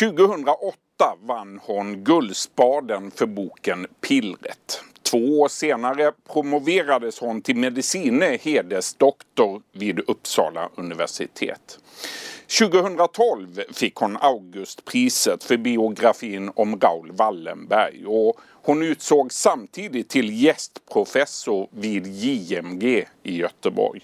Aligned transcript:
2008 0.00 0.76
vann 1.22 1.60
hon 1.62 2.04
Guldspaden 2.04 3.10
för 3.10 3.26
boken 3.26 3.86
Pillret. 4.00 4.82
Två 5.02 5.40
år 5.40 5.48
senare 5.48 6.12
promoverades 6.32 7.18
hon 7.18 7.42
till 7.42 7.56
medicine 7.56 8.38
hedersdoktor 8.40 9.62
vid 9.72 10.00
Uppsala 10.00 10.68
universitet. 10.74 11.78
2012 12.58 13.60
fick 13.72 13.94
hon 13.94 14.16
Augustpriset 14.16 15.44
för 15.44 15.56
biografin 15.56 16.50
om 16.54 16.80
Raoul 16.80 17.12
Wallenberg 17.12 18.06
och 18.06 18.40
hon 18.70 18.82
utsågs 18.82 19.36
samtidigt 19.36 20.08
till 20.08 20.42
gästprofessor 20.42 21.68
vid 21.70 22.06
JMG 22.06 23.08
i 23.22 23.36
Göteborg. 23.36 24.00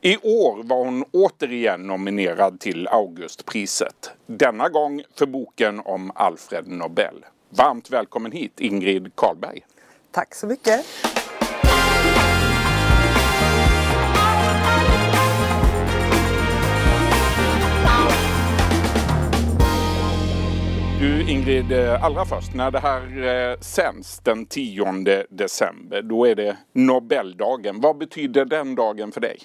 I 0.00 0.16
år 0.16 0.62
var 0.62 0.84
hon 0.84 1.04
återigen 1.12 1.86
nominerad 1.86 2.60
till 2.60 2.88
Augustpriset. 2.88 4.10
Denna 4.26 4.68
gång 4.68 5.02
för 5.14 5.26
boken 5.26 5.80
om 5.80 6.12
Alfred 6.14 6.68
Nobel. 6.68 7.24
Varmt 7.50 7.90
välkommen 7.90 8.32
hit 8.32 8.60
Ingrid 8.60 9.12
Karlberg. 9.14 9.60
Tack 10.10 10.34
så 10.34 10.46
mycket. 10.46 10.86
Ingrid, 21.32 21.72
eh, 21.72 22.04
allra 22.04 22.24
först 22.24 22.54
när 22.54 22.70
det 22.70 22.78
här 22.78 23.24
eh, 23.50 23.58
sänds 23.60 24.18
den 24.18 24.46
10 24.46 25.26
december 25.30 26.02
då 26.02 26.24
är 26.24 26.34
det 26.34 26.56
Nobeldagen. 26.72 27.80
Vad 27.80 27.98
betyder 27.98 28.44
den 28.44 28.74
dagen 28.74 29.12
för 29.12 29.20
dig? 29.20 29.38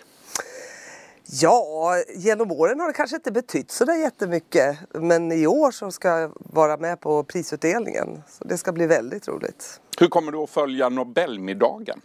Ja, 1.25 1.93
genom 2.15 2.51
åren 2.51 2.79
har 2.79 2.87
det 2.87 2.93
kanske 2.93 3.15
inte 3.15 3.31
betytt 3.31 3.71
så 3.71 3.85
där 3.85 3.95
jättemycket. 3.95 4.77
Men 4.93 5.31
i 5.31 5.47
år 5.47 5.71
så 5.71 5.91
ska 5.91 6.07
jag 6.07 6.31
vara 6.35 6.77
med 6.77 7.01
på 7.01 7.23
prisutdelningen. 7.23 8.23
Så 8.29 8.43
det 8.43 8.57
ska 8.57 8.71
bli 8.71 8.87
väldigt 8.87 9.27
roligt. 9.27 9.81
Hur 9.99 10.07
kommer 10.07 10.31
du 10.31 10.37
att 10.37 10.49
följa 10.49 10.89
Nobelmiddagen? 10.89 12.01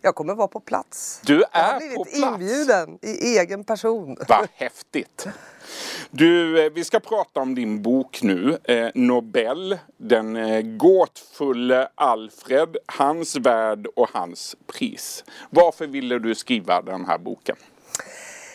Jag 0.00 0.14
kommer 0.14 0.34
vara 0.34 0.48
på 0.48 0.60
plats. 0.60 1.20
Du 1.24 1.34
jag 1.34 1.44
är 1.52 1.72
har 1.72 1.78
blivit 1.78 1.96
på 1.96 2.04
plats? 2.04 2.16
inbjuden 2.16 2.98
i 3.02 3.38
egen 3.38 3.64
person. 3.64 4.16
Vad 4.28 4.48
häftigt! 4.54 5.26
Du, 6.10 6.64
eh, 6.64 6.72
vi 6.72 6.84
ska 6.84 7.00
prata 7.00 7.40
om 7.40 7.54
din 7.54 7.82
bok 7.82 8.22
nu. 8.22 8.58
Eh, 8.64 8.88
Nobel, 8.94 9.78
den 9.96 10.36
eh, 10.36 10.60
gåtfulle 10.62 11.88
Alfred, 11.94 12.76
hans 12.86 13.36
värld 13.36 13.86
och 13.96 14.08
hans 14.12 14.56
pris. 14.66 15.24
Varför 15.50 15.86
ville 15.86 16.18
du 16.18 16.34
skriva 16.34 16.82
den 16.82 17.04
här 17.04 17.18
boken? 17.18 17.56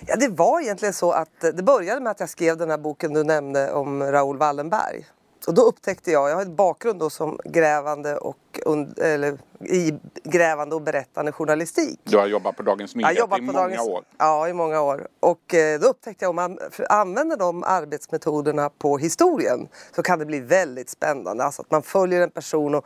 Ja, 0.07 0.15
det 0.15 0.27
var 0.27 0.61
egentligen 0.61 0.93
så 0.93 1.11
att 1.11 1.43
eh, 1.43 1.49
det 1.49 1.63
började 1.63 2.01
med 2.01 2.11
att 2.11 2.19
jag 2.19 2.29
skrev 2.29 2.57
den 2.57 2.69
här 2.69 2.77
boken 2.77 3.13
du 3.13 3.23
nämnde 3.23 3.71
om 3.71 4.03
Raoul 4.03 4.37
Wallenberg. 4.37 5.05
Och 5.49 5.55
då 5.55 5.61
upptäckte 5.61 6.11
jag, 6.11 6.29
jag 6.29 6.35
har 6.35 6.41
en 6.41 6.55
bakgrund 6.55 6.99
då 6.99 7.09
som 7.09 7.39
grävande 7.43 8.17
och, 8.17 8.37
und- 8.65 8.99
eller, 8.99 9.37
i 9.59 9.93
grävande 10.23 10.75
och 10.75 10.81
berättande 10.81 11.31
journalistik. 11.31 11.99
Du 12.03 12.17
har 12.17 12.27
jobbat 12.27 12.55
på 12.55 12.63
Dagens 12.63 12.95
Nyheter 12.95 13.37
i 13.37 13.41
många 13.41 13.59
Dagens, 13.59 13.87
år. 13.87 14.03
Ja, 14.17 14.47
i 14.49 14.53
många 14.53 14.81
år. 14.81 15.07
Och 15.19 15.53
eh, 15.53 15.79
då 15.79 15.87
upptäckte 15.87 16.25
jag 16.25 16.29
om 16.29 16.35
man 16.35 16.59
använder 16.89 17.37
de 17.37 17.63
arbetsmetoderna 17.63 18.69
på 18.69 18.97
historien 18.97 19.67
så 19.95 20.03
kan 20.03 20.19
det 20.19 20.25
bli 20.25 20.39
väldigt 20.39 20.89
spännande. 20.89 21.43
Alltså 21.43 21.61
att 21.61 21.71
man 21.71 21.83
följer 21.83 22.21
en 22.21 22.31
person 22.31 22.75
och, 22.75 22.85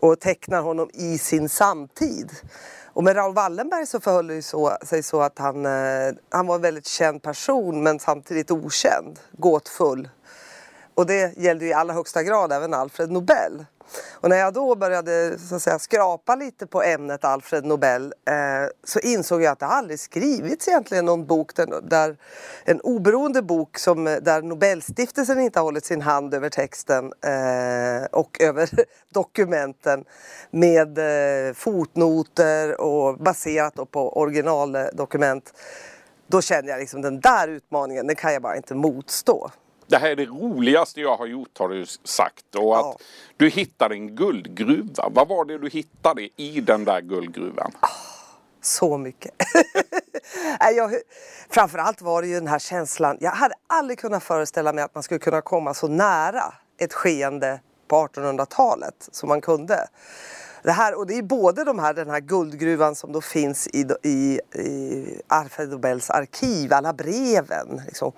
och 0.00 0.20
tecknar 0.20 0.62
honom 0.62 0.90
i 0.92 1.18
sin 1.18 1.48
samtid. 1.48 2.30
Och 2.94 3.04
med 3.04 3.16
Raoul 3.16 3.34
Wallenberg 3.34 3.86
så 3.86 4.00
förhöll 4.00 4.26
det 4.26 4.42
så, 4.42 4.76
sig 4.82 5.02
så 5.02 5.20
att 5.20 5.38
han, 5.38 5.66
eh, 5.66 6.12
han 6.30 6.46
var 6.46 6.54
en 6.54 6.62
väldigt 6.62 6.86
känd 6.86 7.22
person 7.22 7.82
men 7.82 7.98
samtidigt 7.98 8.50
okänd, 8.50 9.20
gåtfull. 9.32 10.08
Och 10.94 11.06
det 11.06 11.36
gällde 11.36 11.64
ju 11.64 11.70
i 11.70 11.74
allra 11.74 11.94
högsta 11.94 12.22
grad 12.22 12.52
även 12.52 12.74
Alfred 12.74 13.10
Nobel. 13.10 13.64
Och 14.12 14.28
när 14.28 14.36
jag 14.36 14.54
då 14.54 14.74
började 14.74 15.38
så 15.38 15.54
att 15.54 15.62
säga, 15.62 15.78
skrapa 15.78 16.34
lite 16.34 16.66
på 16.66 16.82
ämnet 16.82 17.24
Alfred 17.24 17.64
Nobel 17.64 18.14
eh, 18.28 18.34
så 18.84 18.98
insåg 18.98 19.42
jag 19.42 19.52
att 19.52 19.58
det 19.58 19.66
aldrig 19.66 20.00
skrivits 20.00 20.68
egentligen 20.68 21.04
någon 21.04 21.26
bok 21.26 21.56
där, 21.56 21.80
där 21.82 22.16
en 22.64 22.80
oberoende 22.80 23.42
bok 23.42 23.78
som, 23.78 24.04
där 24.04 24.42
Nobelstiftelsen 24.42 25.40
inte 25.40 25.58
har 25.58 25.64
hållit 25.64 25.84
sin 25.84 26.02
hand 26.02 26.34
över 26.34 26.48
texten 26.48 27.04
eh, 27.04 28.04
och 28.10 28.40
över 28.40 28.70
dokumenten 29.12 30.04
med 30.50 30.98
eh, 30.98 31.54
fotnoter 31.54 32.80
och 32.80 33.18
baserat 33.18 33.74
då 33.74 33.86
på 33.86 34.18
originaldokument. 34.18 35.52
Då 36.26 36.42
kände 36.42 36.70
jag 36.70 36.80
liksom 36.80 37.02
den 37.02 37.20
där 37.20 37.48
utmaningen, 37.48 38.06
den 38.06 38.16
kan 38.16 38.32
jag 38.32 38.42
bara 38.42 38.56
inte 38.56 38.74
motstå. 38.74 39.50
Det 39.92 39.98
här 39.98 40.10
är 40.10 40.16
det 40.16 40.26
roligaste 40.26 41.00
jag 41.00 41.16
har 41.16 41.26
gjort 41.26 41.58
har 41.58 41.68
du 41.68 41.86
sagt. 42.04 42.54
Och 42.56 42.78
att 42.78 42.84
Ja. 42.84 42.96
du 43.36 43.48
hittade 43.48 43.94
en 43.94 44.16
guldgruva. 44.16 45.08
Vad 45.08 45.28
var 45.28 45.44
det 45.44 45.58
du 45.58 45.68
hittade 45.68 46.28
i 46.36 46.60
den 46.60 46.84
där 46.84 47.00
guldgruvan? 47.00 47.72
Så 48.62 48.98
mycket. 48.98 49.34
Jag, 50.76 50.94
framförallt 51.50 52.02
var 52.02 52.22
det 52.22 52.28
ju 52.28 52.34
den 52.34 52.48
här 52.48 52.58
känslan. 52.58 53.16
Jag 53.20 53.30
hade 53.30 53.54
aldrig 53.66 53.98
kunnat 53.98 54.22
föreställa 54.22 54.72
mig 54.72 54.84
att 54.84 54.94
man 54.94 55.02
skulle 55.02 55.18
kunna 55.20 55.40
komma 55.40 55.74
så 55.74 55.88
nära 55.88 56.54
ett 56.78 56.92
skeende 56.92 57.60
på 57.88 57.96
1800-talet 58.06 59.08
som 59.12 59.28
man 59.28 59.40
kunde. 59.40 59.88
Det 60.62 60.72
här, 60.72 60.94
och 60.98 61.06
det 61.06 61.14
är 61.18 61.22
både 61.22 61.64
de 61.64 61.78
här, 61.78 61.94
den 61.94 62.10
här 62.10 62.20
guldgruvan 62.20 62.94
som 62.94 63.12
då 63.12 63.20
finns 63.20 63.66
i, 63.66 63.86
i, 64.02 64.40
i 64.60 65.04
Alfred 65.28 65.68
Nobels 65.68 66.10
arkiv, 66.10 66.72
alla 66.72 66.92
breven. 66.92 67.80
Liksom 67.86 68.12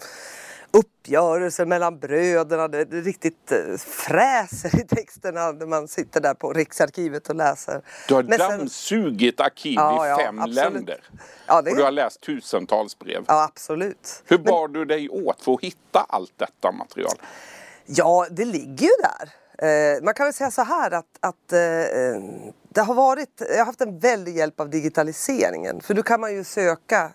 uppgörelser 0.74 1.66
mellan 1.66 1.98
bröderna. 1.98 2.68
Det, 2.68 2.84
det 2.84 3.00
riktigt 3.00 3.52
eh, 3.52 3.76
fräser 3.78 4.80
i 4.80 4.86
texterna 4.86 5.52
när 5.52 5.66
man 5.66 5.88
sitter 5.88 6.20
där 6.20 6.34
på 6.34 6.52
Riksarkivet 6.52 7.28
och 7.28 7.34
läser. 7.36 7.82
Du 8.08 8.14
har 8.14 8.22
Men 8.22 8.38
sen- 8.38 8.58
dammsugit 8.58 9.40
arkiv 9.40 9.74
Ja, 9.74 10.06
i 10.06 10.10
ja, 10.10 10.16
fem 10.18 10.38
absolut. 10.38 10.56
länder. 10.74 11.00
Ja, 11.46 11.62
det- 11.62 11.70
Och 11.70 11.76
du 11.76 11.82
har 11.82 11.90
läst 11.90 12.20
tusentals 12.20 12.98
brev. 12.98 13.24
Ja, 13.28 13.44
absolut. 13.44 14.22
Hur 14.26 14.38
bar 14.38 14.68
du 14.68 14.84
dig 14.84 15.08
åt 15.08 15.42
för 15.44 15.52
att 15.54 15.60
hitta 15.60 16.00
allt 16.08 16.32
detta 16.36 16.72
material? 16.72 17.14
Ja, 17.86 18.26
det 18.30 18.44
ligger 18.44 18.86
ju 18.86 18.92
där. 19.02 19.28
Eh, 19.58 20.02
man 20.02 20.14
kan 20.14 20.26
väl 20.26 20.34
säga 20.34 20.50
så 20.50 20.62
här 20.62 20.90
att, 20.90 21.04
att 21.20 21.52
eh, 21.52 21.58
det 22.68 22.80
har 22.80 22.94
varit, 22.94 23.42
jag 23.50 23.58
har 23.58 23.64
haft 23.64 23.80
en 23.80 23.98
väldig 23.98 24.36
hjälp 24.36 24.60
av 24.60 24.70
digitaliseringen. 24.70 25.80
För 25.80 25.94
nu 25.94 26.02
kan 26.02 26.20
man 26.20 26.34
ju 26.34 26.44
söka 26.44 27.10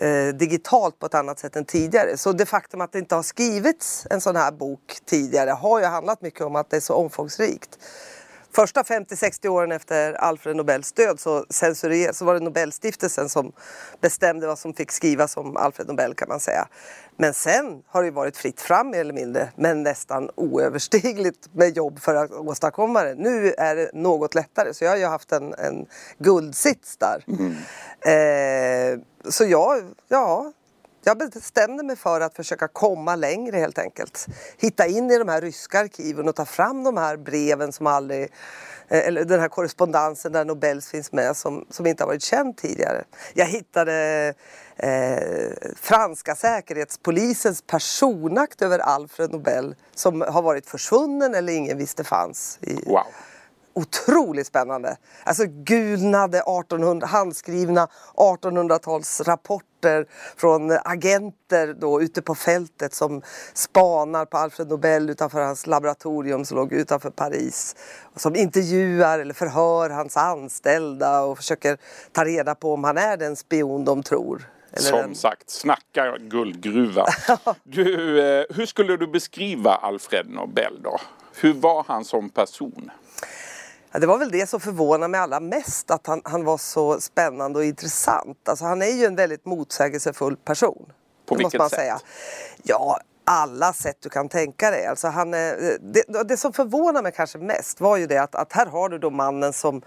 eh, 0.00 0.34
digitalt 0.34 0.98
på 0.98 1.06
ett 1.06 1.14
annat 1.14 1.38
sätt 1.38 1.56
än 1.56 1.64
tidigare. 1.64 2.16
Så 2.16 2.32
det 2.32 2.46
faktum 2.46 2.80
att 2.80 2.92
det 2.92 2.98
inte 2.98 3.14
har 3.14 3.22
skrivits 3.22 4.06
en 4.10 4.20
sån 4.20 4.36
här 4.36 4.52
bok 4.52 4.98
tidigare 5.04 5.50
har 5.50 5.80
ju 5.80 5.86
handlat 5.86 6.22
mycket 6.22 6.40
om 6.40 6.56
att 6.56 6.70
det 6.70 6.76
är 6.76 6.80
så 6.80 6.94
omfångsrikt. 6.94 7.78
Första 8.56 8.82
50-60 8.82 9.48
åren 9.48 9.72
efter 9.72 10.12
Alfred 10.12 10.56
Nobels 10.56 10.92
död 10.92 11.20
så, 11.20 11.44
censurer- 11.50 12.12
så 12.12 12.24
var 12.24 12.34
det 12.34 12.40
Nobelstiftelsen 12.40 13.28
som 13.28 13.52
bestämde 14.00 14.46
vad 14.46 14.58
som 14.58 14.74
fick 14.74 14.92
skrivas 14.92 15.36
om 15.36 15.56
Alfred 15.56 15.86
Nobel 15.88 16.14
kan 16.14 16.28
man 16.28 16.40
säga. 16.40 16.68
Men 17.16 17.34
sen 17.34 17.82
har 17.86 18.02
det 18.02 18.10
varit 18.10 18.36
fritt 18.36 18.60
fram 18.60 18.90
mer 18.90 19.00
eller 19.00 19.12
mindre 19.14 19.48
men 19.56 19.82
nästan 19.82 20.30
oöverstigligt 20.34 21.48
med 21.54 21.76
jobb 21.76 21.98
för 22.00 22.14
att 22.14 22.30
åstadkomma 22.32 23.02
det. 23.02 23.14
Nu 23.14 23.52
är 23.58 23.76
det 23.76 23.90
något 23.92 24.34
lättare 24.34 24.74
så 24.74 24.84
jag 24.84 24.90
har 24.90 24.98
ju 24.98 25.06
haft 25.06 25.32
en, 25.32 25.54
en 25.54 25.86
guldsits 26.18 26.96
där. 26.96 27.24
Eh, 28.12 28.98
så 29.30 29.44
jag, 29.44 29.82
ja, 30.08 30.52
jag 31.06 31.18
bestämde 31.18 31.82
mig 31.82 31.96
för 31.96 32.20
att 32.20 32.34
försöka 32.34 32.68
komma 32.68 33.16
längre 33.16 33.56
helt 33.56 33.78
enkelt. 33.78 34.26
Hitta 34.58 34.86
in 34.86 35.10
i 35.10 35.18
de 35.18 35.28
här 35.28 35.40
ryska 35.40 35.80
arkiven 35.80 36.28
och 36.28 36.34
ta 36.34 36.44
fram 36.44 36.84
de 36.84 36.96
här 36.96 37.16
breven 37.16 37.72
som 37.72 37.86
aldrig 37.86 38.22
eh, 38.88 39.08
eller 39.08 39.24
den 39.24 39.40
här 39.40 39.48
korrespondensen 39.48 40.32
där 40.32 40.44
Nobels 40.44 40.90
finns 40.90 41.12
med 41.12 41.36
som, 41.36 41.66
som 41.70 41.86
inte 41.86 42.02
har 42.02 42.08
varit 42.08 42.22
känd 42.22 42.56
tidigare. 42.56 43.04
Jag 43.34 43.46
hittade 43.46 44.34
eh, 44.76 45.72
franska 45.80 46.34
säkerhetspolisens 46.34 47.62
personakt 47.62 48.62
över 48.62 48.78
Alfred 48.78 49.32
Nobel 49.32 49.74
som 49.94 50.20
har 50.20 50.42
varit 50.42 50.66
försvunnen 50.66 51.34
eller 51.34 51.52
ingen 51.52 51.78
visste 51.78 52.04
fanns. 52.04 52.58
I, 52.60 52.74
Wow. 52.86 53.02
Otroligt 53.76 54.46
spännande. 54.46 54.96
Alltså 55.24 55.44
gulnade 55.46 56.38
1800, 56.38 57.06
handskrivna 57.06 57.88
1800-talsrapporter 58.14 60.06
från 60.36 60.70
agenter 60.84 61.74
då 61.80 62.02
ute 62.02 62.22
på 62.22 62.34
fältet 62.34 62.94
som 62.94 63.22
spanar 63.54 64.24
på 64.24 64.36
Alfred 64.38 64.68
Nobel 64.68 65.10
utanför 65.10 65.40
hans 65.42 65.66
laboratorium 65.66 66.44
som 66.44 66.56
låg 66.56 66.72
utanför 66.72 67.10
Paris. 67.10 67.76
Som 68.16 68.36
intervjuar 68.36 69.18
eller 69.18 69.34
förhör 69.34 69.90
hans 69.90 70.16
anställda 70.16 71.22
och 71.22 71.36
försöker 71.36 71.78
ta 72.12 72.24
reda 72.24 72.54
på 72.54 72.72
om 72.74 72.84
han 72.84 72.98
är 72.98 73.16
den 73.16 73.36
spion 73.36 73.84
de 73.84 74.02
tror. 74.02 74.50
Eller 74.72 74.82
Som 74.90 74.98
den- 74.98 75.14
sagt, 75.14 75.50
snacka 75.50 76.16
guldgruva. 76.18 77.06
Du, 77.64 78.20
eh, 78.20 78.44
hur 78.50 78.66
skulle 78.66 78.96
du 78.96 79.06
beskriva 79.06 79.74
Alfred 79.74 80.30
Nobel 80.30 80.82
då? 80.82 80.98
Hur 81.40 81.52
var 81.54 81.84
han 81.88 82.04
som 82.04 82.28
person? 82.30 82.90
Det 84.00 84.06
var 84.06 84.18
väl 84.18 84.30
det 84.30 84.46
som 84.46 84.60
förvånade 84.60 85.08
mig 85.08 85.20
allra 85.20 85.40
mest, 85.40 85.90
att 85.90 86.06
han, 86.06 86.20
han 86.24 86.44
var 86.44 86.58
så 86.58 87.00
spännande 87.00 87.58
och 87.58 87.64
intressant. 87.64 88.48
Alltså, 88.48 88.64
han 88.64 88.82
är 88.82 88.90
ju 88.90 89.04
en 89.04 89.16
väldigt 89.16 89.44
motsägelsefull 89.44 90.36
person. 90.36 90.92
På 91.26 91.34
vilket 91.34 91.44
måste 91.44 91.58
man 91.58 91.70
sätt? 91.70 91.78
Säga. 91.78 91.98
Ja, 92.62 93.00
alla 93.24 93.72
sätt 93.72 93.96
du 94.00 94.08
kan 94.08 94.28
tänka 94.28 94.70
dig. 94.70 94.86
Alltså 94.86 95.08
han, 95.08 95.30
det, 95.30 96.28
det 96.28 96.36
som 96.36 96.52
förvånar 96.52 97.02
mig 97.02 97.12
kanske 97.12 97.38
mest 97.38 97.80
var 97.80 97.96
ju 97.96 98.06
det 98.06 98.18
att, 98.18 98.34
att 98.34 98.52
här 98.52 98.66
har 98.66 98.88
du 98.88 98.98
då 98.98 99.10
mannen 99.10 99.52
som, 99.52 99.82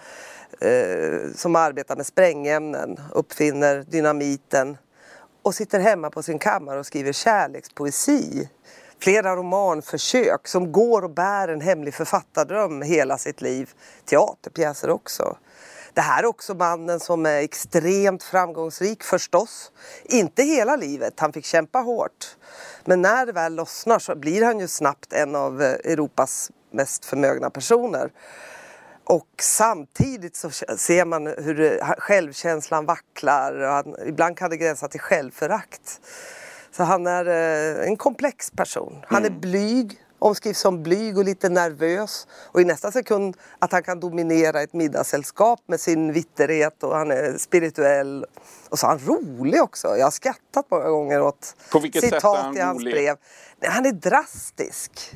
eh, 0.62 1.31
som 1.35 1.55
arbetar 1.55 1.95
med 1.95 2.05
sprängämnen, 2.05 3.00
uppfinner 3.13 3.85
dynamiten 3.89 4.77
och 5.41 5.55
sitter 5.55 5.79
hemma 5.79 6.09
på 6.09 6.23
sin 6.23 6.39
kammare 6.39 6.79
och 6.79 6.85
skriver 6.85 7.12
kärlekspoesi. 7.12 8.50
Flera 9.01 9.36
romanförsök 9.36 10.48
som 10.48 10.72
går 10.72 11.01
och 11.01 11.10
bär 11.10 11.48
en 11.48 11.62
hemlig 11.62 11.94
författardröm 11.94 12.81
hela 12.81 13.18
sitt 13.18 13.42
liv. 13.42 13.69
Teaterpjäser 14.06 14.90
också. 14.90 15.38
Det 15.94 16.01
här 16.01 16.24
är 16.24 16.25
också 16.25 16.54
mannen 16.54 17.00
som 17.00 17.25
är 17.25 17.38
extremt 17.38 18.24
framgångsrik 18.24 19.04
förstås. 19.04 19.72
Inte 20.04 20.44
hela 20.44 20.75
livet, 20.75 21.19
han 21.19 21.34
fick 21.34 21.46
kämpa 21.46 21.80
hårt. 21.80 22.38
Men 22.86 23.01
när 23.01 23.25
det 23.25 23.31
väl 23.31 23.56
lossnar 23.56 24.00
så 24.00 24.16
blir 24.16 24.46
han 24.46 24.60
ju 24.60 24.68
snabbt 24.68 25.13
en 25.13 25.36
av 25.36 25.62
Europas 25.62 26.51
mest 26.72 27.06
förmögna 27.06 27.50
personer. 27.50 28.12
Och 29.04 29.30
samtidigt 29.42 30.36
så 30.36 30.50
ser 30.78 31.06
man 31.06 31.28
hur 31.28 31.84
självkänslan 31.98 32.86
vacklar 32.86 33.54
och 33.54 33.69
han, 33.69 33.96
ibland 34.06 34.38
kan 34.38 34.50
det 34.50 34.57
gränsa 34.57 34.88
till 34.88 35.00
självförakt. 35.00 36.01
Så 36.71 36.83
han 36.83 37.07
är 37.07 37.25
eh, 37.25 37.88
en 37.88 37.98
komplex 37.98 38.51
person. 38.51 38.95
Han 39.07 39.24
är 39.24 39.30
mm. 39.30 39.39
blyg, 39.39 40.01
omskrivs 40.19 40.60
som 40.60 40.83
blyg 40.83 41.18
och 41.18 41.24
lite 41.24 41.50
nervös. 41.50 42.27
Och 42.31 42.62
i 42.62 42.66
nästa 42.66 42.92
sekund 42.92 43.38
att 43.60 43.71
han 43.71 43.83
kan 43.83 44.00
dominera 44.00 44.62
ett 44.62 44.74
middagssällskap 44.74 45.60
med 45.66 45.80
sin 45.80 46.13
vitterhet 46.13 46.83
och 46.83 46.95
han 46.95 47.12
är 47.12 47.38
spirituell. 47.38 48.25
Och 48.69 48.80
så 48.80 48.86
är 48.86 48.89
han 48.89 49.00
rolig 49.00 49.62
också. 49.62 49.88
Jag 49.98 50.06
har 50.06 50.12
skrattat 50.12 50.66
många 50.71 50.89
gånger 50.89 51.21
åt 51.21 51.56
citat 51.94 52.56
i 52.56 52.60
hans 52.60 52.83
brev. 52.83 53.15
Han 53.62 53.86
är 53.86 53.92
drastisk. 53.92 55.15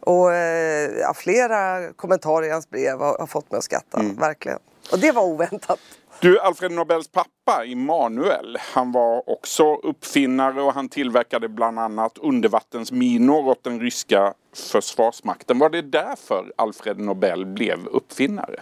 Och 0.00 0.32
eh, 0.32 0.90
ja, 1.00 1.14
flera 1.14 1.92
kommentarer 1.92 2.46
i 2.46 2.50
hans 2.50 2.70
brev 2.70 2.98
har, 2.98 3.18
har 3.18 3.26
fått 3.26 3.50
mig 3.50 3.58
att 3.58 3.64
skratta, 3.64 4.00
mm. 4.00 4.16
verkligen. 4.16 4.58
Och 4.92 4.98
det 4.98 5.12
var 5.12 5.22
oväntat. 5.22 5.78
Du, 6.22 6.40
Alfred 6.40 6.72
Nobels 6.72 7.08
pappa 7.08 7.64
Immanuel, 7.64 8.58
han 8.60 8.92
var 8.92 9.30
också 9.30 9.74
uppfinnare 9.74 10.62
och 10.62 10.74
han 10.74 10.88
tillverkade 10.88 11.48
bland 11.48 11.78
annat 11.78 12.18
undervattensminor 12.18 13.48
åt 13.48 13.64
den 13.64 13.80
ryska 13.80 14.34
försvarsmakten. 14.72 15.58
Var 15.58 15.70
det 15.70 15.82
därför 15.82 16.52
Alfred 16.56 16.98
Nobel 16.98 17.46
blev 17.46 17.86
uppfinnare? 17.86 18.60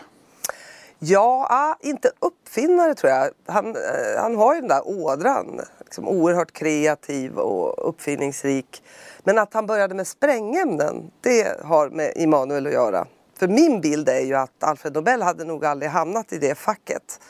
Ja, 0.99 1.47
ah, 1.51 1.77
inte 1.81 2.11
uppfinnare 2.19 2.95
tror 2.95 3.13
jag. 3.13 3.31
Han, 3.47 3.67
eh, 3.67 4.23
han 4.23 4.37
har 4.37 4.55
ju 4.55 4.61
den 4.61 4.69
där 4.69 4.89
ådran. 4.89 5.61
Liksom 5.81 6.09
oerhört 6.09 6.53
kreativ 6.53 7.39
och 7.39 7.89
uppfinningsrik. 7.89 8.83
Men 9.25 9.39
att 9.39 9.55
han 9.55 9.67
började 9.67 9.95
med 9.95 10.07
sprängämnen, 10.07 11.11
det 11.21 11.65
har 11.65 11.89
med 11.89 12.13
Immanuel 12.17 12.67
att 12.67 12.73
göra. 12.73 13.07
För 13.41 13.49
min 13.49 13.81
bild 13.81 14.09
är 14.09 14.21
ju 14.21 14.35
att 14.35 14.65
Alfred 14.65 14.95
Nobel 14.95 15.23
hade 15.23 15.45
nog 15.45 15.65
aldrig 15.65 15.91
hamnat 15.91 16.33
i 16.33 16.39
det 16.39 16.55
facket. 16.55 17.21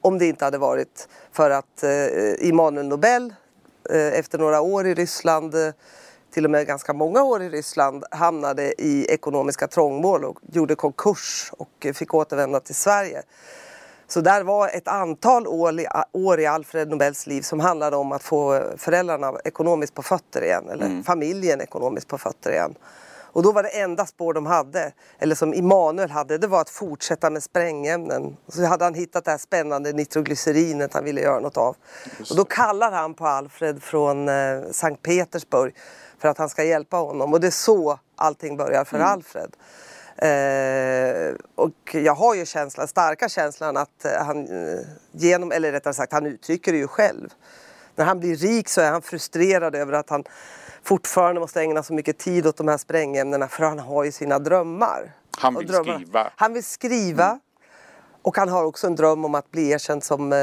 Om 0.00 0.18
det 0.18 0.26
inte 0.26 0.44
hade 0.44 0.58
varit 0.58 1.08
för 1.32 1.50
att 1.50 1.82
eh, 1.82 2.48
Immanuel 2.48 2.88
Nobel 2.88 3.34
eh, 3.90 4.18
efter 4.18 4.38
några 4.38 4.60
år 4.60 4.86
i 4.86 4.94
Ryssland, 4.94 5.54
eh, 5.54 5.72
till 6.34 6.44
och 6.44 6.50
med 6.50 6.66
ganska 6.66 6.92
många 6.92 7.22
år 7.22 7.42
i 7.42 7.48
Ryssland, 7.48 8.04
hamnade 8.10 8.82
i 8.82 9.06
ekonomiska 9.08 9.66
trångmål 9.66 10.24
och 10.24 10.38
gjorde 10.52 10.74
konkurs 10.74 11.52
och 11.56 11.86
fick 11.94 12.14
återvända 12.14 12.60
till 12.60 12.74
Sverige. 12.74 13.22
Så 14.08 14.20
där 14.20 14.42
var 14.42 14.68
ett 14.68 14.88
antal 14.88 15.46
år 15.46 15.80
i, 15.80 15.86
år 16.12 16.40
i 16.40 16.46
Alfred 16.46 16.88
Nobels 16.88 17.26
liv 17.26 17.42
som 17.42 17.60
handlade 17.60 17.96
om 17.96 18.12
att 18.12 18.22
få 18.22 18.62
föräldrarna 18.76 19.32
ekonomiskt 19.44 19.94
på 19.94 20.02
fötter 20.02 20.44
igen, 20.44 20.68
eller 20.70 20.86
mm. 20.86 21.04
familjen 21.04 21.60
ekonomiskt 21.60 22.08
på 22.08 22.18
fötter 22.18 22.52
igen. 22.52 22.74
Och 23.32 23.42
då 23.42 23.52
var 23.52 23.62
det 23.62 23.68
enda 23.68 24.06
spår 24.06 24.34
de 24.34 24.46
hade, 24.46 24.92
eller 25.18 25.34
som 25.34 25.54
Immanuel 25.54 26.10
hade, 26.10 26.38
det 26.38 26.46
var 26.46 26.60
att 26.60 26.70
fortsätta 26.70 27.30
med 27.30 27.42
sprängämnen. 27.42 28.36
Så 28.48 28.64
hade 28.64 28.84
han 28.84 28.94
hittat 28.94 29.24
det 29.24 29.30
här 29.30 29.38
spännande 29.38 29.92
nitroglycerinet 29.92 30.94
han 30.94 31.04
ville 31.04 31.20
göra 31.20 31.40
något 31.40 31.56
av. 31.56 31.76
Och 32.30 32.36
då 32.36 32.44
kallar 32.44 32.92
han 32.92 33.14
på 33.14 33.26
Alfred 33.26 33.82
från 33.82 34.28
eh, 34.28 34.60
Sankt 34.70 35.02
Petersburg 35.02 35.74
för 36.18 36.28
att 36.28 36.38
han 36.38 36.48
ska 36.48 36.64
hjälpa 36.64 36.96
honom. 36.96 37.32
Och 37.32 37.40
det 37.40 37.46
är 37.46 37.50
så 37.50 37.98
allting 38.16 38.56
börjar 38.56 38.84
för 38.84 38.96
mm. 38.96 39.08
Alfred. 39.08 39.56
Eh, 40.22 41.34
och 41.54 41.94
jag 41.94 42.14
har 42.14 42.34
ju 42.34 42.46
känslan, 42.46 42.88
starka 42.88 43.28
känslan 43.28 43.76
att 43.76 44.04
eh, 44.04 44.24
han 44.24 44.46
eh, 44.46 44.80
genom, 45.12 45.52
eller 45.52 45.72
rättare 45.72 45.94
sagt 45.94 46.12
han 46.12 46.26
uttrycker 46.26 46.72
det 46.72 46.78
ju 46.78 46.88
själv. 46.88 47.28
När 47.96 48.04
han 48.04 48.20
blir 48.20 48.36
rik 48.36 48.68
så 48.68 48.80
är 48.80 48.90
han 48.90 49.02
frustrerad 49.02 49.74
över 49.74 49.92
att 49.92 50.10
han 50.10 50.24
fortfarande 50.82 51.40
måste 51.40 51.60
ägna 51.60 51.82
så 51.82 51.92
mycket 51.92 52.18
tid 52.18 52.46
åt 52.46 52.56
de 52.56 52.68
här 52.68 52.78
sprängämnena 52.78 53.48
för 53.48 53.64
han 53.64 53.78
har 53.78 54.04
ju 54.04 54.12
sina 54.12 54.38
drömmar. 54.38 55.12
Han 55.38 55.54
vill 55.54 55.68
skriva. 55.74 56.32
Han 56.36 56.52
vill 56.52 56.64
skriva. 56.64 57.26
Mm. 57.26 57.40
Och 58.22 58.36
han 58.36 58.48
har 58.48 58.64
också 58.64 58.86
en 58.86 58.96
dröm 58.96 59.24
om 59.24 59.34
att 59.34 59.50
bli 59.50 59.70
erkänd 59.70 60.04
som 60.04 60.32
eh, 60.32 60.38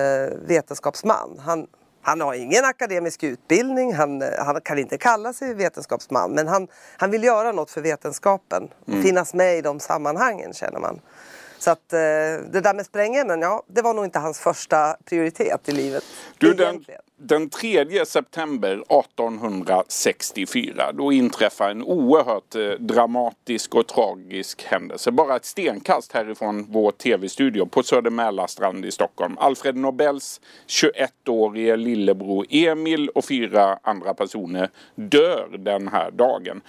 vetenskapsman. 0.47 1.39
Han, 1.45 1.67
han 2.01 2.21
har 2.21 2.33
ingen 2.33 2.65
akademisk 2.65 3.23
utbildning, 3.23 3.93
han, 3.93 4.21
eh, 4.21 4.27
han, 4.37 4.61
kan 4.61 4.79
inte 4.79 4.97
kalla 4.97 5.33
sig 5.33 5.53
vetenskapsman 5.53 6.31
men 6.31 6.47
han, 6.47 6.67
han 6.97 7.11
vill 7.11 7.23
göra 7.23 7.51
något 7.51 7.71
för 7.71 7.81
vetenskapen. 7.81 8.69
Mm. 8.87 9.03
Finnas 9.03 9.33
med 9.33 9.57
i 9.57 9.61
de 9.61 9.79
sammanhangen 9.79 10.53
känner 10.53 10.79
man. 10.79 10.99
Så 11.59 11.71
att 11.71 11.93
eh, 11.93 11.99
det 12.51 12.61
där 12.63 12.73
med 12.73 12.85
sprängämnen, 12.85 13.41
ja 13.41 13.63
det 13.67 13.81
var 13.81 13.93
nog 13.93 14.05
inte 14.05 14.19
hans 14.19 14.39
första 14.39 14.97
prioritet 15.05 15.69
i 15.69 15.71
livet. 15.71 16.03
Du, 16.37 16.53
den, 16.53 16.85
den 17.19 17.49
3 17.49 18.05
september 18.05 18.71
1864 18.71 20.91
då 20.93 21.11
inträffar 21.11 21.69
en 21.69 21.83
oerhört 21.83 22.55
eh, 22.55 22.69
dramatisk 22.79 23.75
och 23.75 23.87
tragisk 23.87 24.63
händelse. 24.63 25.11
Bara 25.11 25.35
ett 25.35 25.45
stenkast 25.45 26.13
härifrån 26.13 26.65
vår 26.69 26.91
tv-studio 26.91 27.65
på 27.65 27.83
Söder 27.83 28.11
Mälarstrand 28.11 28.85
i 28.85 28.91
Stockholm. 28.91 29.37
Alfred 29.37 29.75
Nobels 29.75 30.41
21-årige 30.67 31.75
lillebror 31.75 32.45
Emil 32.49 33.09
och 33.09 33.25
fyra 33.25 33.79
andra 33.81 34.13
personer 34.13 34.69
dör 34.95 35.57
den 35.57 35.87
här 35.87 36.11
dagen. 36.11 36.61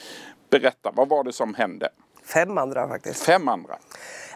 Berätta, 0.50 0.92
vad 0.94 1.08
var 1.08 1.24
det 1.24 1.32
som 1.32 1.54
hände? 1.54 1.88
Fem 2.28 2.58
andra 2.58 2.88
faktiskt. 2.88 3.22
Fem 3.22 3.48
andra? 3.48 3.78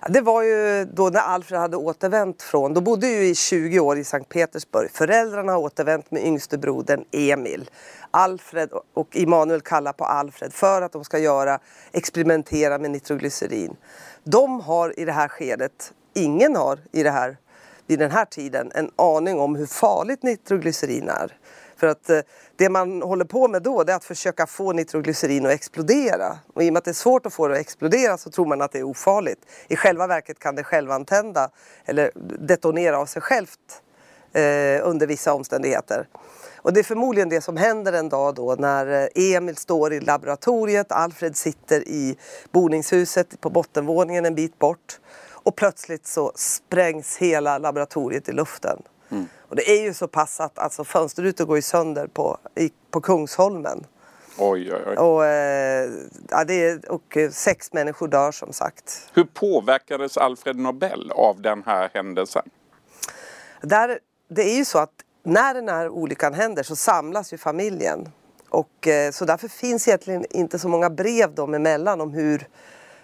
Det 0.09 0.21
var 0.21 0.43
ju 0.43 0.85
då 0.85 1.09
när 1.09 1.21
Alfred 1.21 1.61
hade 1.61 1.77
återvänt 1.77 2.43
från, 2.43 2.75
då 2.75 2.81
bodde 2.81 3.07
ju 3.07 3.25
i 3.25 3.35
20 3.35 3.81
år 3.81 3.99
i 3.99 4.05
Sankt 4.05 4.29
Petersburg. 4.29 4.91
Föräldrarna 4.91 5.53
har 5.53 5.59
återvänt 5.59 6.11
med 6.11 6.27
yngste 6.27 6.59
brodern 6.59 7.05
Emil. 7.11 7.71
Alfred 8.11 8.71
och 8.95 9.17
Immanuel 9.17 9.61
kallar 9.61 9.93
på 9.93 10.05
Alfred 10.05 10.53
för 10.53 10.83
att 10.83 10.93
de 10.93 11.05
ska 11.05 11.19
göra, 11.19 11.59
experimentera 11.93 12.79
med 12.79 12.91
nitroglycerin. 12.91 13.77
De 14.25 14.61
har 14.61 15.01
i 15.01 15.05
det 15.05 15.13
här 15.13 15.29
skedet, 15.29 15.93
ingen 16.15 16.57
har 16.57 16.79
i 16.93 17.03
det 17.03 17.11
här, 17.11 17.37
vid 17.87 17.99
den 17.99 18.11
här 18.11 18.25
tiden 18.25 18.73
en 18.75 18.91
aning 18.97 19.41
om 19.41 19.57
hur 19.57 19.67
farligt 19.67 20.23
nitroglycerin 20.23 21.09
är. 21.09 21.37
För 21.83 21.87
att 21.87 22.11
eh, 22.11 22.21
det 22.57 22.69
man 22.69 23.03
håller 23.03 23.25
på 23.25 23.49
med 23.49 23.63
då 23.63 23.85
det 23.85 23.93
är 23.93 23.97
att 23.97 24.05
försöka 24.05 24.47
få 24.47 24.73
nitroglycerin 24.73 25.47
att 25.47 25.53
explodera. 25.53 26.39
Och 26.55 26.63
i 26.63 26.69
och 26.69 26.73
med 26.73 26.79
att 26.79 26.85
det 26.85 26.91
är 26.91 26.93
svårt 26.93 27.27
att 27.27 27.33
få 27.33 27.49
det 27.49 27.55
att 27.55 27.61
explodera 27.61 28.17
så 28.17 28.31
tror 28.31 28.47
man 28.47 28.63
att 28.63 28.73
det 28.73 28.79
är 28.79 28.83
ofarligt. 28.83 29.39
I 29.69 29.77
själva 29.77 30.07
verket 30.07 30.39
kan 30.39 30.55
det 30.55 30.65
självantända 30.65 31.51
eller 31.85 32.11
detonera 32.39 32.99
av 32.99 33.07
sig 33.07 33.23
självt 33.23 33.83
eh, 34.33 34.89
under 34.89 35.07
vissa 35.07 35.35
omständigheter. 35.35 36.09
Och 36.57 36.73
det 36.73 36.81
är 36.81 36.85
förmodligen 36.85 37.29
det 37.29 37.41
som 37.41 37.57
händer 37.57 37.93
en 37.93 38.09
dag 38.09 38.35
då 38.35 38.55
när 38.59 39.09
eh, 39.17 39.35
Emil 39.35 39.57
står 39.57 39.93
i 39.93 40.01
laboratoriet, 40.01 40.93
Alfred 40.93 41.37
sitter 41.37 41.89
i 41.89 42.17
boningshuset 42.53 43.41
på 43.41 43.51
bottenvåningen 43.51 44.25
en 44.25 44.35
bit 44.35 44.59
bort 44.59 45.01
och 45.31 45.57
plötsligt 45.57 46.07
så 46.07 46.33
sprängs 46.35 47.17
hela 47.17 47.59
laboratoriet 47.59 48.29
i 48.29 48.33
luften. 48.33 48.83
Mm. 49.11 49.27
Och 49.53 49.57
det 49.57 49.71
är 49.71 49.83
ju 49.83 49.95
så 49.95 50.09
pass 50.09 50.41
att 50.41 50.59
alltså, 50.59 50.85
fönsterrutor 50.85 51.45
går 51.45 51.57
ju 51.57 51.63
sönder 51.63 52.07
på, 52.07 52.39
i, 52.55 52.71
på 52.91 53.01
Kungsholmen. 53.01 53.87
Oj, 54.39 54.73
oj, 54.75 54.81
oj. 54.87 54.97
Och, 54.97 55.27
eh, 55.27 55.91
ja, 56.31 56.45
det 56.45 56.65
är, 56.65 56.91
och 56.93 57.17
eh, 57.17 57.31
sex 57.31 57.73
människor 57.73 58.09
dör 58.09 58.33
som 58.33 58.53
sagt. 58.53 59.11
Hur 59.15 59.25
påverkades 59.25 60.17
Alfred 60.17 60.57
Nobel 60.57 61.11
av 61.11 61.43
den 61.43 61.63
här 61.67 61.91
händelsen? 61.95 62.43
Där, 63.61 63.99
det 64.29 64.43
är 64.43 64.57
ju 64.57 64.65
så 64.65 64.79
att 64.79 64.93
när 65.23 65.55
den 65.55 65.69
här 65.69 65.89
olyckan 65.89 66.35
händer 66.35 66.63
så 66.63 66.77
samlas 66.77 67.33
ju 67.33 67.39
familjen. 67.39 68.09
Och, 68.49 68.89
eh, 68.89 69.11
så 69.11 69.25
därför 69.25 69.49
finns 69.49 69.89
egentligen 69.89 70.25
inte 70.31 70.59
så 70.59 70.69
många 70.69 70.91
brev 70.91 71.35
dem 71.35 71.55
emellan 71.55 72.01
om 72.01 72.13
hur 72.13 72.47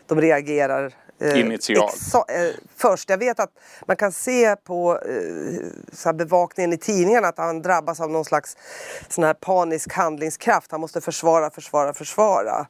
de 0.06 0.20
reagerar 0.20 0.94
Eh, 1.20 1.40
Initialt? 1.40 2.14
Eh, 2.14 2.54
först. 2.76 3.10
Jag 3.10 3.18
vet 3.18 3.40
att 3.40 3.50
man 3.86 3.96
kan 3.96 4.12
se 4.12 4.56
på 4.56 4.98
eh, 6.04 6.12
bevakningen 6.12 6.72
i 6.72 6.78
tidningarna 6.78 7.28
att 7.28 7.38
han 7.38 7.62
drabbas 7.62 8.00
av 8.00 8.10
någon 8.10 8.24
slags 8.24 8.56
sån 9.08 9.24
här 9.24 9.34
panisk 9.34 9.92
handlingskraft. 9.92 10.70
Han 10.70 10.80
måste 10.80 11.00
försvara, 11.00 11.50
försvara, 11.50 11.94
försvara. 11.94 12.66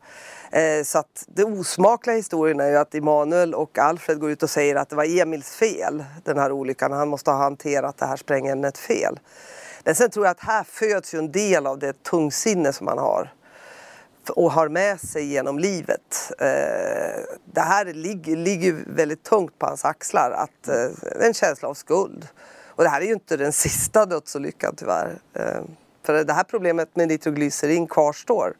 Eh, 0.51 0.85
så 0.85 0.99
att 0.99 1.25
det 1.27 1.45
osmakliga 1.45 2.17
historien 2.17 2.61
är 2.61 2.69
ju 2.69 2.77
att 2.77 2.95
Emanuel 2.95 3.55
och 3.55 3.79
Alfred 3.79 4.21
går 4.21 4.31
ut 4.31 4.43
och 4.43 4.51
säger 4.51 4.77
att 4.77 4.89
det 4.89 4.97
var 4.97 5.21
Emils 5.21 5.51
fel, 5.51 6.05
den 6.25 6.39
här 6.39 6.53
olyckan. 6.53 6.93
Han 6.93 7.09
måste 7.09 7.31
ha 7.31 7.39
hanterat 7.39 7.99
det 7.99 8.07
här 8.07 8.17
sprängämnet 8.17 8.79
fel. 8.79 9.21
Men 9.85 9.95
sen 9.95 10.11
tror 10.11 10.27
jag 10.27 10.31
att 10.31 10.41
här 10.41 10.65
föds 10.65 11.15
ju 11.15 11.19
en 11.19 11.33
del 11.33 11.67
av 11.67 11.79
det 11.79 12.03
tungsinne 12.03 12.73
som 12.73 12.87
han 12.87 12.99
har. 12.99 13.33
Och 14.31 14.53
har 14.53 14.69
med 14.69 15.01
sig 15.01 15.25
genom 15.25 15.59
livet. 15.59 16.33
Eh, 16.39 17.23
det 17.45 17.61
här 17.61 17.85
ligger, 17.85 18.37
ligger 18.37 18.85
väldigt 18.87 19.23
tungt 19.23 19.59
på 19.59 19.67
hans 19.67 19.85
axlar, 19.85 20.31
att, 20.31 20.69
eh, 20.69 21.27
en 21.27 21.35
känsla 21.35 21.69
av 21.69 21.75
skuld. 21.75 22.29
Och 22.67 22.85
det 22.85 22.91
här 22.91 23.01
är 23.01 23.05
ju 23.07 23.13
inte 23.13 23.37
den 23.37 23.53
sista 23.65 24.07
dödsolyckan 24.07 24.75
tyvärr. 24.77 25.19
Eh, 25.35 25.63
för 26.03 26.25
det 26.25 26.33
här 26.33 26.45
problemet 26.45 26.97
med 26.97 27.09
nitroglycerin 27.09 27.87
kvarstår. 27.87 28.55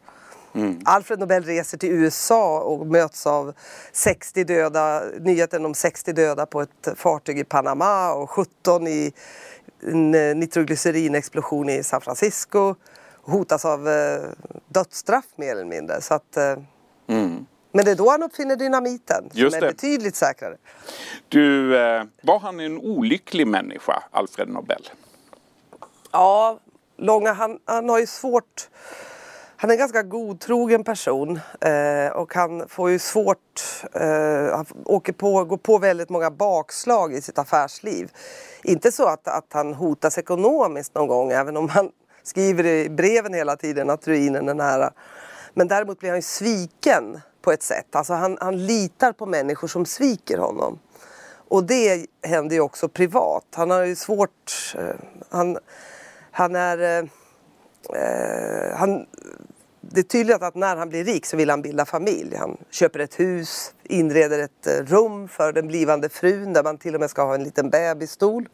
Mm. 0.55 0.81
Alfred 0.85 1.19
Nobel 1.19 1.45
reser 1.45 1.79
till 1.79 1.91
USA 1.91 2.61
och 2.61 2.87
möts 2.87 3.27
av 3.27 3.55
60 3.93 4.45
döda, 4.45 5.03
nyheten 5.21 5.67
om 5.67 5.75
60 5.75 6.13
döda 6.13 6.47
på 6.47 6.61
ett 6.61 6.89
fartyg 6.97 7.39
i 7.39 7.45
Panama 7.45 8.13
och 8.13 8.31
17 8.31 8.87
i 8.87 9.13
en 9.83 10.11
nitroglycerinexplosion 10.11 11.69
i 11.69 11.83
San 11.83 12.01
Francisco 12.01 12.75
hotas 13.29 13.65
av 13.65 13.89
eh, 13.89 14.21
dödsstraff 14.69 15.25
mer 15.37 15.53
eller 15.53 15.65
mindre. 15.65 16.01
Så 16.01 16.15
att, 16.15 16.37
eh, 16.37 16.57
mm. 17.07 17.47
Men 17.73 17.85
det 17.85 17.91
är 17.91 17.95
då 17.95 18.11
han 18.11 18.23
uppfinner 18.23 18.57
dynamiten 18.57 19.31
Just 19.33 19.55
som 19.55 19.63
är 19.63 19.67
det. 19.67 19.73
betydligt 19.73 20.17
säkrare. 20.17 20.57
Du, 21.29 21.79
eh, 21.79 22.05
var 22.23 22.39
han 22.39 22.61
en 22.61 22.79
olycklig 22.79 23.47
människa, 23.47 24.03
Alfred 24.11 24.49
Nobel? 24.49 24.89
Ja, 26.13 26.59
Långa 26.97 27.33
han, 27.33 27.59
han 27.65 27.89
har 27.89 27.99
ju 27.99 28.07
svårt 28.07 28.69
han 29.61 29.71
är 29.71 29.75
en 29.75 29.79
ganska 29.79 30.03
godtrogen 30.03 30.85
person 30.85 31.41
eh, 31.61 32.13
och 32.13 32.35
han 32.35 32.69
får 32.69 32.91
ju 32.91 32.99
svårt, 32.99 33.63
eh, 33.93 34.57
han 34.57 34.67
åker 34.85 35.13
på, 35.13 35.45
går 35.45 35.57
på 35.57 35.79
väldigt 35.79 36.09
många 36.09 36.31
bakslag 36.31 37.15
i 37.15 37.21
sitt 37.21 37.39
affärsliv. 37.39 38.11
Inte 38.63 38.93
så 38.93 39.09
att, 39.09 39.29
att 39.29 39.53
han 39.53 39.75
hotas 39.75 40.19
ekonomiskt 40.19 40.95
någon 40.95 41.09
gång, 41.09 41.31
även 41.31 41.57
om 41.57 41.69
han 41.69 41.91
skriver 42.29 42.67
i 42.67 42.89
breven 42.89 43.35
hela 43.35 43.57
tiden 43.57 43.91
att 43.91 44.09
ruinen 44.09 44.49
är 44.49 44.55
nära. 44.55 44.93
Men 45.55 45.69
däremot 45.69 46.01
blir 46.01 46.11
han 46.11 46.19
ju 46.19 46.23
sviken 46.23 47.21
på 47.43 47.53
ett 47.53 47.63
sätt. 47.63 47.97
Alltså 47.97 48.13
han, 48.15 48.39
han 48.41 48.67
litar 48.67 49.13
på 49.13 49.27
människor 49.27 49.69
som 49.69 49.87
sviker 49.87 50.39
honom. 50.39 50.79
Och 51.49 51.65
det 51.65 52.07
händer 52.23 52.57
ju 52.57 52.61
också 52.61 52.89
privat. 52.89 53.45
Han 53.55 53.71
har 53.71 53.85
ju 53.85 53.97
svårt... 53.97 54.75
Eh, 54.79 54.95
han, 55.31 55.59
han 56.31 56.57
är... 56.57 56.79
Eh, 56.79 57.05
eh, 58.03 58.77
han, 58.77 59.07
det 59.81 60.01
är 60.01 60.05
tydligt 60.05 60.43
att 60.43 60.55
när 60.55 60.77
han 60.77 60.89
blir 60.89 61.05
rik 61.05 61.27
så 61.27 61.37
vill 61.37 61.51
han 61.51 61.63
bilda 61.63 61.85
familj. 61.85 62.37
Han 62.37 62.57
köper 62.71 62.99
ett 62.99 63.21
hus, 63.21 63.75
inreder 63.83 64.39
ett 64.39 64.67
eh, 64.67 64.85
rum 64.85 65.29
för 65.29 65.53
den 65.53 65.69
blivande 65.69 66.09
frun 66.09 66.53
där 66.53 66.63
man 66.63 66.79
till 66.79 66.95
och 66.95 67.01
med 67.01 67.11
ska 67.11 67.23
ha 67.23 67.35
en 67.35 67.45
liten 67.45 67.71
bebisstol. 67.71 68.49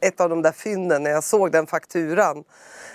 Ett 0.00 0.20
av 0.20 0.28
de 0.28 0.42
där 0.42 0.52
fynden, 0.52 1.02
när 1.02 1.10
jag 1.10 1.24
såg 1.24 1.52
den 1.52 1.66
fakturan 1.66 2.44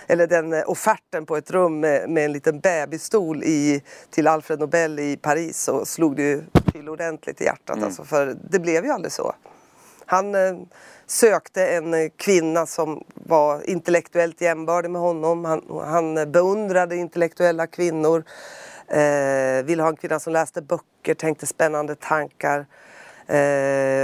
eller 0.06 0.26
den 0.26 0.52
eh, 0.52 0.62
offerten 0.66 1.26
på 1.26 1.36
ett 1.36 1.50
rum 1.50 1.80
med, 1.80 2.10
med 2.10 2.24
en 2.24 2.32
liten 2.32 2.60
bebisstol 2.60 3.42
i, 3.42 3.82
till 4.10 4.26
Alfred 4.26 4.60
Nobel 4.60 4.98
i 4.98 5.16
Paris 5.16 5.62
så 5.62 5.84
slog 5.84 6.16
det 6.16 6.22
ju 6.22 6.42
till 6.72 6.88
ordentligt 6.88 7.40
i 7.40 7.44
hjärtat. 7.44 7.76
Mm. 7.76 7.84
Alltså, 7.84 8.04
för 8.04 8.36
det 8.50 8.58
blev 8.58 8.84
ju 8.84 8.90
aldrig 8.90 9.12
så. 9.12 9.34
Han 10.06 10.34
eh, 10.34 10.54
sökte 11.06 11.66
en 11.66 11.94
eh, 11.94 12.08
kvinna 12.16 12.66
som 12.66 13.04
var 13.14 13.70
intellektuellt 13.70 14.40
jämbördig 14.40 14.90
med 14.90 15.00
honom. 15.00 15.44
Han, 15.44 15.62
han 15.84 16.32
beundrade 16.32 16.96
intellektuella 16.96 17.66
kvinnor. 17.66 18.24
Eh, 18.88 19.64
ville 19.64 19.82
ha 19.82 19.88
en 19.88 19.96
kvinna 19.96 20.20
som 20.20 20.32
läste 20.32 20.62
böcker, 20.62 21.14
tänkte 21.14 21.46
spännande 21.46 21.94
tankar. 21.94 22.66
Eh, 23.26 23.34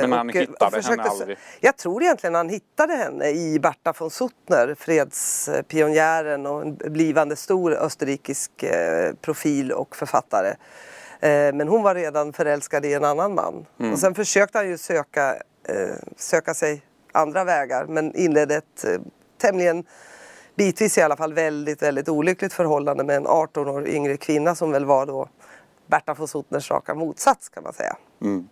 Men 0.00 0.12
han 0.12 0.28
och, 0.28 0.34
hittade 0.34 0.78
och 0.78 0.84
henne 0.84 1.02
aldrig? 1.02 1.38
Jag 1.60 1.76
tror 1.76 2.02
egentligen 2.02 2.34
han 2.34 2.48
hittade 2.48 2.94
henne 2.94 3.28
i 3.28 3.58
Berta 3.60 3.94
von 3.98 4.10
Suttner, 4.10 4.74
fredspionjären 4.78 6.46
och 6.46 6.62
en 6.62 6.74
blivande 6.74 7.36
stor 7.36 7.72
österrikisk 7.72 8.62
eh, 8.62 9.14
profil 9.20 9.72
och 9.72 9.96
författare. 9.96 10.48
Eh, 11.20 11.54
men 11.54 11.68
hon 11.68 11.82
var 11.82 11.94
redan 11.94 12.32
förälskad 12.32 12.84
i 12.84 12.94
en 12.94 13.04
annan 13.04 13.34
man. 13.34 13.66
Mm. 13.80 13.92
Och 13.92 13.98
sen 13.98 14.14
försökte 14.14 14.58
han 14.58 14.68
ju 14.68 14.78
söka, 14.78 15.36
söka 16.16 16.54
sig 16.54 16.82
andra 17.12 17.44
vägar 17.44 17.86
men 17.86 18.14
inledde 18.14 18.54
ett 18.54 18.84
tämligen 19.38 19.84
bitvis 20.54 20.98
i 20.98 21.02
alla 21.02 21.16
fall 21.16 21.32
väldigt, 21.32 21.82
väldigt 21.82 22.08
olyckligt 22.08 22.52
förhållande 22.52 23.04
med 23.04 23.16
en 23.16 23.26
18 23.26 23.68
år 23.68 23.88
yngre 23.88 24.16
kvinna 24.16 24.54
som 24.54 24.72
väl 24.72 24.84
var 24.84 25.06
då 25.06 25.28
Berta 25.86 26.14
von 26.14 26.28
Suttners 26.28 26.70
raka 26.70 26.94
motsats 26.94 27.48
kan 27.48 27.62
man 27.62 27.72
säga. 27.72 27.96
Mm. 28.22 28.48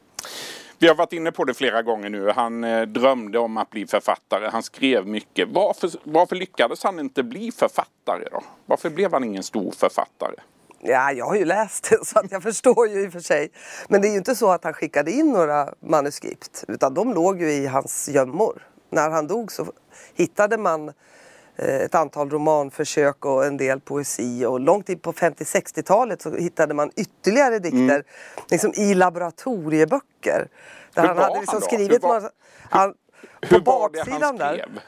Vi 0.80 0.88
har 0.88 0.94
varit 0.94 1.12
inne 1.12 1.32
på 1.32 1.44
det 1.44 1.54
flera 1.54 1.82
gånger 1.82 2.10
nu. 2.10 2.30
Han 2.30 2.64
eh, 2.64 2.82
drömde 2.82 3.38
om 3.38 3.56
att 3.56 3.70
bli 3.70 3.86
författare. 3.86 4.48
Han 4.52 4.62
skrev 4.62 5.06
mycket. 5.06 5.48
Varför, 5.48 5.90
varför 6.04 6.36
lyckades 6.36 6.84
han 6.84 7.00
inte 7.00 7.22
bli 7.22 7.52
författare 7.52 8.24
då? 8.32 8.42
Varför 8.66 8.90
blev 8.90 9.12
han 9.12 9.24
ingen 9.24 9.42
stor 9.42 9.70
författare? 9.70 10.34
Ja, 10.80 11.12
jag 11.12 11.26
har 11.26 11.36
ju 11.36 11.44
läst 11.44 11.90
det 11.90 11.98
så 12.06 12.18
att 12.18 12.32
jag 12.32 12.42
förstår 12.42 12.88
ju 12.88 13.04
i 13.04 13.08
och 13.08 13.12
för 13.12 13.20
sig. 13.20 13.50
Men 13.88 14.00
det 14.00 14.08
är 14.08 14.10
ju 14.10 14.18
inte 14.18 14.36
så 14.36 14.50
att 14.50 14.64
han 14.64 14.72
skickade 14.72 15.10
in 15.10 15.32
några 15.32 15.74
manuskript 15.80 16.64
utan 16.68 16.94
de 16.94 17.14
låg 17.14 17.40
ju 17.40 17.52
i 17.52 17.66
hans 17.66 18.08
gömmor. 18.08 18.62
När 18.90 19.10
han 19.10 19.26
dog 19.26 19.52
så 19.52 19.66
hittade 20.14 20.58
man 20.58 20.88
Eh, 20.88 20.92
ett 21.58 21.94
antal 21.94 22.30
romanförsök 22.30 23.24
och 23.24 23.46
en 23.46 23.56
del 23.56 23.80
poesi. 23.80 24.46
Och 24.46 24.60
långt 24.60 24.88
in 24.88 24.98
på 24.98 25.12
50-60-talet 25.12 26.22
så 26.22 26.36
hittade 26.36 26.74
man 26.74 26.90
ytterligare 26.96 27.58
dikter 27.58 27.78
mm. 27.78 28.04
liksom 28.50 28.72
i 28.74 28.94
laboratorieböcker. 28.94 30.48
Där 30.94 31.02
hur 31.02 31.08
han 31.08 31.18
hade 31.18 31.40
liksom 31.40 31.54
han 31.54 31.62
skrivit 31.62 32.04
hur 32.04 32.08
var, 32.08 32.30
han, 32.70 32.94
hur, 33.40 33.58
hur 33.58 33.64
var 33.64 33.90
det 33.90 34.10
han 34.10 34.36
skrev? 34.36 34.38
Där, 34.38 34.82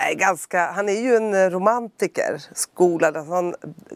är 0.00 0.14
ganska, 0.14 0.66
han 0.66 0.88
är 0.88 1.00
ju 1.00 1.16
en 1.16 1.50
romantiker, 1.50 2.42
skolad. 2.54 3.16
Alltså 3.16 3.32
han 3.32 3.54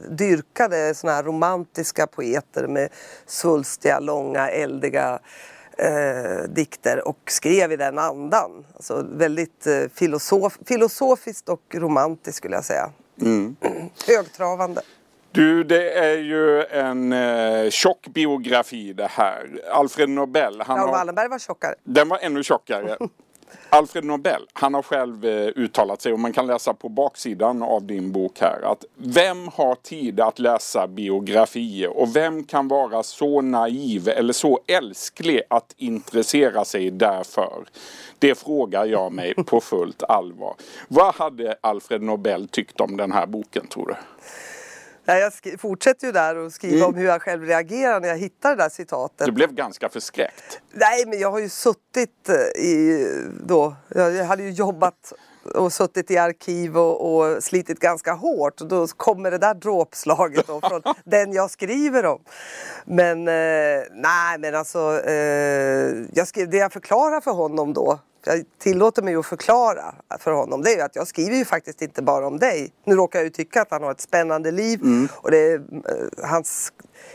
dyrkade 0.08 0.94
såna 0.94 1.12
här 1.12 1.22
romantiska 1.22 2.06
poeter 2.06 2.66
med 2.66 2.88
svulstiga, 3.26 4.00
långa, 4.00 4.48
eldiga 4.48 5.18
eh, 5.78 6.48
dikter 6.48 7.08
och 7.08 7.18
skrev 7.26 7.72
i 7.72 7.76
den 7.76 7.98
andan. 7.98 8.64
Alltså 8.74 9.06
väldigt 9.10 9.66
eh, 9.66 9.72
filosof 9.94 10.58
filosofiskt 10.66 11.48
och 11.48 11.62
romantiskt 11.74 12.36
skulle 12.36 12.54
jag 12.54 12.64
säga. 12.64 12.90
Mm. 13.20 13.56
Högtravande. 14.06 14.82
Du, 15.32 15.64
det 15.64 15.90
är 15.90 16.18
ju 16.18 16.62
en 16.64 17.12
eh, 17.12 17.70
tjock 17.70 18.06
biografi 18.08 18.92
det 18.92 19.06
här. 19.10 19.60
Alfred 19.72 20.08
Nobel. 20.08 20.60
Han 20.60 20.78
ja, 20.78 20.86
Wallenberg 20.86 21.28
var 21.28 21.38
tjockare. 21.38 21.74
Den 21.84 22.08
var 22.08 22.18
ännu 22.22 22.42
tjockare. 22.42 22.96
Alfred 23.70 24.04
Nobel, 24.04 24.42
han 24.52 24.74
har 24.74 24.82
själv 24.82 25.24
eh, 25.24 25.48
uttalat 25.56 26.02
sig 26.02 26.12
och 26.12 26.20
man 26.20 26.32
kan 26.32 26.46
läsa 26.46 26.74
på 26.74 26.88
baksidan 26.88 27.62
av 27.62 27.86
din 27.86 28.12
bok 28.12 28.40
här 28.40 28.60
att 28.62 28.84
vem 28.96 29.48
har 29.48 29.74
tid 29.74 30.20
att 30.20 30.38
läsa 30.38 30.86
biografier 30.86 31.98
och 31.98 32.16
vem 32.16 32.44
kan 32.44 32.68
vara 32.68 33.02
så 33.02 33.40
naiv 33.40 34.08
eller 34.08 34.32
så 34.32 34.60
älsklig 34.66 35.40
att 35.50 35.74
intressera 35.76 36.64
sig 36.64 36.90
därför? 36.90 37.64
Det 38.18 38.34
frågar 38.34 38.84
jag 38.84 39.12
mig 39.12 39.34
på 39.34 39.60
fullt 39.60 40.02
allvar. 40.02 40.54
Vad 40.88 41.14
hade 41.14 41.56
Alfred 41.60 42.02
Nobel 42.02 42.48
tyckt 42.48 42.80
om 42.80 42.96
den 42.96 43.12
här 43.12 43.26
boken 43.26 43.66
tror 43.66 43.86
du? 43.86 43.94
Jag 45.06 45.32
fortsätter 45.60 46.06
ju 46.06 46.12
där 46.12 46.36
och 46.36 46.52
skriva 46.52 46.76
mm. 46.76 46.88
om 46.88 46.94
hur 46.94 47.06
jag 47.06 47.22
själv 47.22 47.42
reagerar 47.42 48.00
när 48.00 48.08
jag 48.08 48.18
hittar 48.18 48.56
det 48.56 48.62
där 48.62 48.68
citatet. 48.68 49.26
Du 49.26 49.32
blev 49.32 49.52
ganska 49.52 49.88
förskräckt. 49.88 50.60
Nej, 50.72 51.06
men 51.06 51.18
jag 51.18 51.30
har 51.30 51.38
ju 51.38 51.48
suttit 51.48 52.28
eh, 52.28 52.62
i 52.62 53.08
då, 53.46 53.76
jag 53.88 54.24
hade 54.24 54.42
ju 54.42 54.50
jobbat 54.50 55.12
och 55.54 55.72
suttit 55.72 56.10
i 56.10 56.18
arkiv 56.18 56.78
och, 56.78 57.14
och 57.14 57.44
slitit 57.44 57.80
ganska 57.80 58.12
hårt. 58.12 58.60
Och 58.60 58.68
då 58.68 58.86
kommer 58.86 59.30
det 59.30 59.38
där 59.38 59.54
dråpslaget 59.54 60.46
då 60.46 60.60
från 60.60 60.82
den 61.04 61.32
jag 61.32 61.50
skriver 61.50 62.06
om. 62.06 62.20
Men 62.84 63.28
eh, 63.28 63.84
nej, 63.92 64.38
men 64.38 64.54
alltså 64.54 65.00
eh, 65.04 66.04
jag 66.12 66.28
skrev, 66.28 66.50
det 66.50 66.56
jag 66.56 66.72
förklarar 66.72 67.20
för 67.20 67.30
honom 67.30 67.72
då 67.72 67.98
jag 68.26 68.44
tillåter 68.58 69.02
mig 69.02 69.14
att 69.14 69.26
förklara 69.26 69.94
för 70.18 70.32
honom 70.32 70.62
det 70.62 70.74
är 70.74 70.84
att 70.84 70.96
jag 70.96 71.06
skriver 71.06 71.36
ju 71.36 71.44
faktiskt 71.44 71.82
inte 71.82 72.02
bara 72.02 72.26
om 72.26 72.38
dig. 72.38 72.72
Nu 72.84 72.94
råkar 72.94 73.18
jag 73.18 73.24
ju 73.24 73.30
tycka 73.30 73.62
att 73.62 73.70
han 73.70 73.82
har 73.82 73.90
ett 73.90 74.00
spännande 74.00 74.50
liv 74.50 74.80
mm. 74.82 75.08
och 75.14 75.30
det 75.30 75.38
är 75.38 75.58
uh, 75.58 75.62
hans 76.22 76.72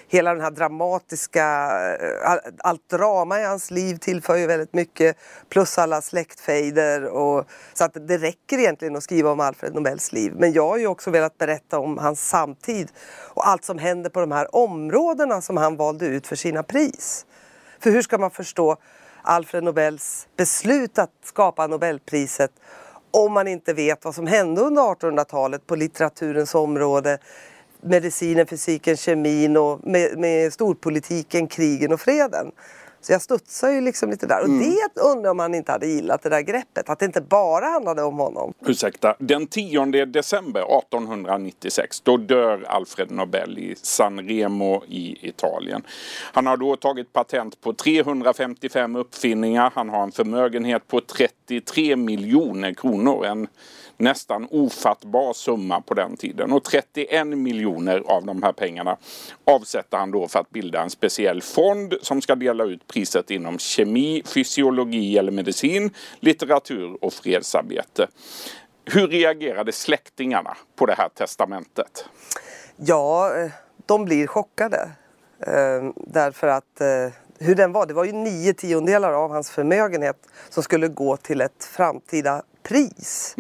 hela 0.08 0.34
den 0.34 0.44
här 0.44 0.52
dramatiska, 0.52 1.70
uh, 2.04 2.52
allt 2.58 2.90
drama 2.90 3.40
i 3.40 3.44
hans 3.44 3.72
liv 3.72 3.98
tillför 3.98 4.36
ju 4.36 4.48
väldigt 4.48 4.74
mycket 4.74 5.18
plus 5.50 5.78
alla 5.78 6.02
släktfejder 6.02 7.06
och 7.06 7.46
så 7.74 7.84
att 7.84 8.08
det 8.08 8.18
räcker 8.18 8.58
egentligen 8.58 8.96
att 8.96 9.04
skriva 9.04 9.32
om 9.32 9.40
Alfred 9.40 9.76
Nobels 9.76 10.12
liv. 10.12 10.34
Men 10.38 10.54
jag 10.54 10.68
har 10.68 10.78
ju 10.78 10.88
också 10.88 11.12
velat 11.12 11.38
berätta 11.38 11.80
om 11.80 11.98
hans 11.98 12.30
samtid 12.30 12.92
och 13.34 13.48
allt 13.48 13.64
som 13.64 13.78
händer 13.78 14.10
på 14.10 14.20
de 14.20 14.32
här 14.32 14.56
områdena 14.56 15.42
som 15.42 15.58
han 15.58 15.76
valde 15.76 16.06
ut 16.06 16.28
för 16.28 16.36
sina 16.36 16.64
pris. 16.64 17.26
För 17.80 17.92
hur 17.92 18.02
ska 18.02 18.18
man 18.18 18.32
förstå 18.32 18.78
Alfred 19.22 19.64
Nobels 19.64 20.28
beslut 20.38 21.00
att 21.00 21.12
skapa 21.24 21.68
Nobelpriset 21.68 22.52
om 23.12 23.34
man 23.34 23.48
inte 23.48 23.74
vet 23.74 24.06
vad 24.06 24.16
som 24.16 24.28
hände 24.28 24.62
under 24.62 24.82
1800-talet 24.82 25.68
på 25.68 25.76
litteraturens 25.76 26.56
område, 26.56 27.18
medicinen, 27.82 28.48
fysiken, 28.48 28.98
kemin 28.98 29.58
och 29.58 29.88
med, 29.88 30.18
med 30.18 30.54
storpolitiken, 30.54 31.48
krigen 31.48 31.94
och 31.94 32.02
freden. 32.02 32.52
Så 33.02 33.12
jag 33.12 33.22
studsar 33.22 33.70
ju 33.70 33.82
liksom 33.82 34.10
lite 34.10 34.28
där. 34.28 34.40
Och 34.40 34.46
Mm. 34.48 34.60
det 34.96 35.02
undrar 35.02 35.32
om 35.32 35.40
han 35.40 35.56
inte 35.56 35.72
hade 35.72 35.88
gillat 35.88 36.22
det 36.22 36.30
där 36.30 36.42
greppet. 36.42 36.90
Att 36.90 37.00
det 37.00 37.06
inte 37.06 37.22
bara 37.22 37.66
handlade 37.66 38.04
om 38.04 38.18
honom. 38.20 38.54
Ursäkta. 38.66 39.16
Den 39.20 39.48
10 39.48 40.06
december 40.06 40.62
1896 40.80 42.02
då 42.02 42.18
dör 42.18 42.64
Alfred 42.68 43.12
Nobel 43.12 43.58
i 43.60 43.76
San 43.82 44.20
Remo 44.28 44.84
i 44.88 45.28
Italien. 45.30 45.84
Han 46.34 46.48
har 46.48 46.58
då 46.58 46.76
tagit 46.76 47.14
patent 47.14 47.62
på 47.62 47.74
355 47.74 48.96
uppfinningar. 48.96 49.72
Han 49.76 49.90
har 49.90 50.04
en 50.04 50.12
förmögenhet 50.12 50.88
på 50.88 51.02
33 51.02 51.96
miljoner 51.96 52.74
kronor. 52.74 53.26
En 53.26 53.48
nästan 54.00 54.48
ofattbar 54.52 55.34
summa 55.34 55.82
på 55.82 55.94
den 55.94 56.18
tiden. 56.18 56.52
Och 56.52 56.64
31 56.64 57.28
miljoner 57.28 58.04
av 58.06 58.26
de 58.26 58.44
här 58.44 58.52
pengarna 58.52 58.98
avsätter 59.44 59.98
han 59.98 60.12
då 60.12 60.28
för 60.28 60.40
att 60.40 60.50
bilda 60.50 60.82
en 60.82 60.90
speciell 60.90 61.42
fond 61.42 61.94
som 62.02 62.22
ska 62.22 62.36
dela 62.36 62.64
ut 62.64 62.88
priset 62.88 63.32
inom 63.32 63.60
kemi, 63.60 64.24
fysiologi 64.26 65.18
eller 65.18 65.32
medicin, 65.32 65.94
litteratur 66.20 66.98
och 67.02 67.14
fredsarbete. 67.14 68.08
Hur 68.86 69.08
reagerade 69.08 69.72
släktingarna 69.72 70.58
på 70.76 70.86
det 70.86 70.94
här 70.94 71.10
testamentet? 71.10 72.06
Ja, 72.76 73.32
de 73.86 74.06
blir 74.06 74.28
chockade. 74.28 74.92
Eh, 75.48 75.92
därför 75.96 76.48
att 76.48 76.82
eh, 76.82 77.14
hur 77.40 77.56
den 77.56 77.72
var, 77.72 77.86
det 77.86 77.94
var 77.94 78.06
ju 78.06 78.12
nio 78.12 78.54
tiondelar 78.54 79.14
av 79.14 79.32
hans 79.32 79.50
förmögenhet 79.50 80.18
som 80.50 80.64
skulle 80.64 80.88
gå 80.88 81.18
till 81.18 81.42
ett 81.42 81.64
framtida 81.64 82.44
pris. 82.64 83.36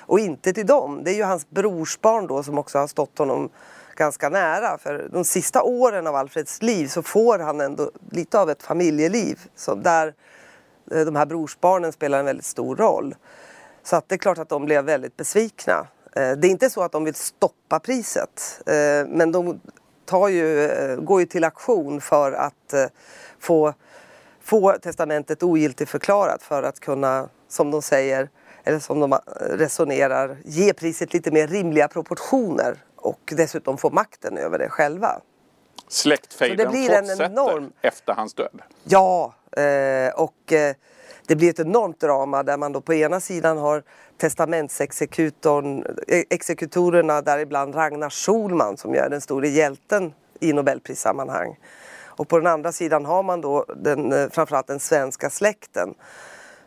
Och 0.00 0.18
inte 0.20 0.52
till 0.52 0.66
dem. 0.66 1.04
Det 1.04 1.10
är 1.10 1.14
ju 1.14 1.22
hans 1.22 1.50
brorsbarn 1.50 2.26
då 2.26 2.42
som 2.42 2.58
också 2.58 2.78
har 2.78 2.86
stått 2.86 3.18
honom 3.18 3.50
ganska 3.96 4.28
nära. 4.28 4.78
För 4.78 5.08
de 5.12 5.24
sista 5.24 5.62
åren 5.62 6.06
av 6.06 6.14
Alfreds 6.16 6.62
liv 6.62 6.86
så 6.86 7.02
får 7.02 7.38
han 7.38 7.60
ändå 7.60 7.90
lite 8.10 8.40
av 8.40 8.50
ett 8.50 8.62
familjeliv. 8.62 9.38
Så 9.56 9.74
där 9.74 10.14
eh, 10.92 11.00
de 11.00 11.16
här 11.16 11.26
brorsbarnen 11.26 11.92
spelar 11.92 12.18
en 12.18 12.24
väldigt 12.24 12.46
stor 12.46 12.76
roll. 12.76 13.14
Så 13.82 13.96
att 13.96 14.08
det 14.08 14.14
är 14.14 14.18
klart 14.18 14.38
att 14.38 14.48
de 14.48 14.64
blev 14.64 14.84
väldigt 14.84 15.16
besvikna. 15.16 15.86
Eh, 16.16 16.32
Det 16.32 16.46
är 16.48 16.50
inte 16.50 16.70
så 16.70 16.82
att 16.82 16.92
de 16.92 17.04
vill 17.04 17.14
stoppa 17.14 17.80
priset. 17.80 18.60
eh, 18.66 19.06
Men 19.08 19.32
de 19.32 19.60
tar 20.04 20.28
ju, 20.28 20.70
går 21.02 21.20
ju 21.20 21.26
till 21.26 21.44
aktion 21.44 22.00
för 22.00 22.32
att 22.32 22.74
få, 23.40 23.74
få 24.42 24.72
testamentet 24.82 25.42
ogiltigförklarat 25.42 26.42
för 26.42 26.62
att 26.62 26.80
kunna, 26.80 27.28
som 27.48 27.70
de 27.70 27.82
säger, 27.82 28.28
eller 28.64 28.78
som 28.78 29.00
de 29.00 29.12
eh, 29.12 29.18
resonerar, 29.38 30.36
ge 30.44 30.72
priset 30.72 31.14
lite 31.14 31.30
mer 31.30 31.46
rimliga 31.46 31.88
proportioner 31.88 32.76
och 32.96 33.20
dessutom 33.36 33.78
få 33.78 33.90
makten 33.90 34.38
över 34.38 34.58
det 34.58 34.68
själva. 34.68 35.20
Så 35.88 36.00
Släktfejden 36.02 36.56
det 36.56 36.66
blir 36.66 36.90
en 36.90 37.04
fortsätter 37.04 37.30
enorm- 37.30 37.72
efter 37.82 38.12
hans 38.12 38.34
död. 38.34 38.62
Ja, 38.84 39.34
eh, 39.56 40.14
och 40.14 40.52
eh, 40.52 40.74
det 41.26 41.36
blir 41.36 41.50
ett 41.50 41.60
enormt 41.60 42.00
drama 42.00 42.42
där 42.42 42.56
man 42.56 42.72
då 42.72 42.80
på 42.80 42.94
ena 42.94 43.20
sidan 43.20 43.58
har 43.58 43.82
testamentsexekutorn, 44.18 45.84
eh, 46.08 46.22
exekutorerna 46.30 47.22
däribland 47.22 47.74
Ragnar 47.74 48.10
Schulman 48.10 48.76
som 48.76 48.94
är 48.94 49.08
den 49.10 49.20
store 49.20 49.48
hjälten 49.48 50.12
i 50.40 50.52
Nobelprissammanhang. 50.52 51.58
Och 52.04 52.28
på 52.28 52.38
den 52.38 52.46
andra 52.46 52.72
sidan 52.72 53.04
har 53.04 53.22
man 53.22 53.40
då 53.40 53.64
den, 53.76 54.30
framförallt 54.30 54.66
den 54.66 54.80
svenska 54.80 55.30
släkten 55.30 55.94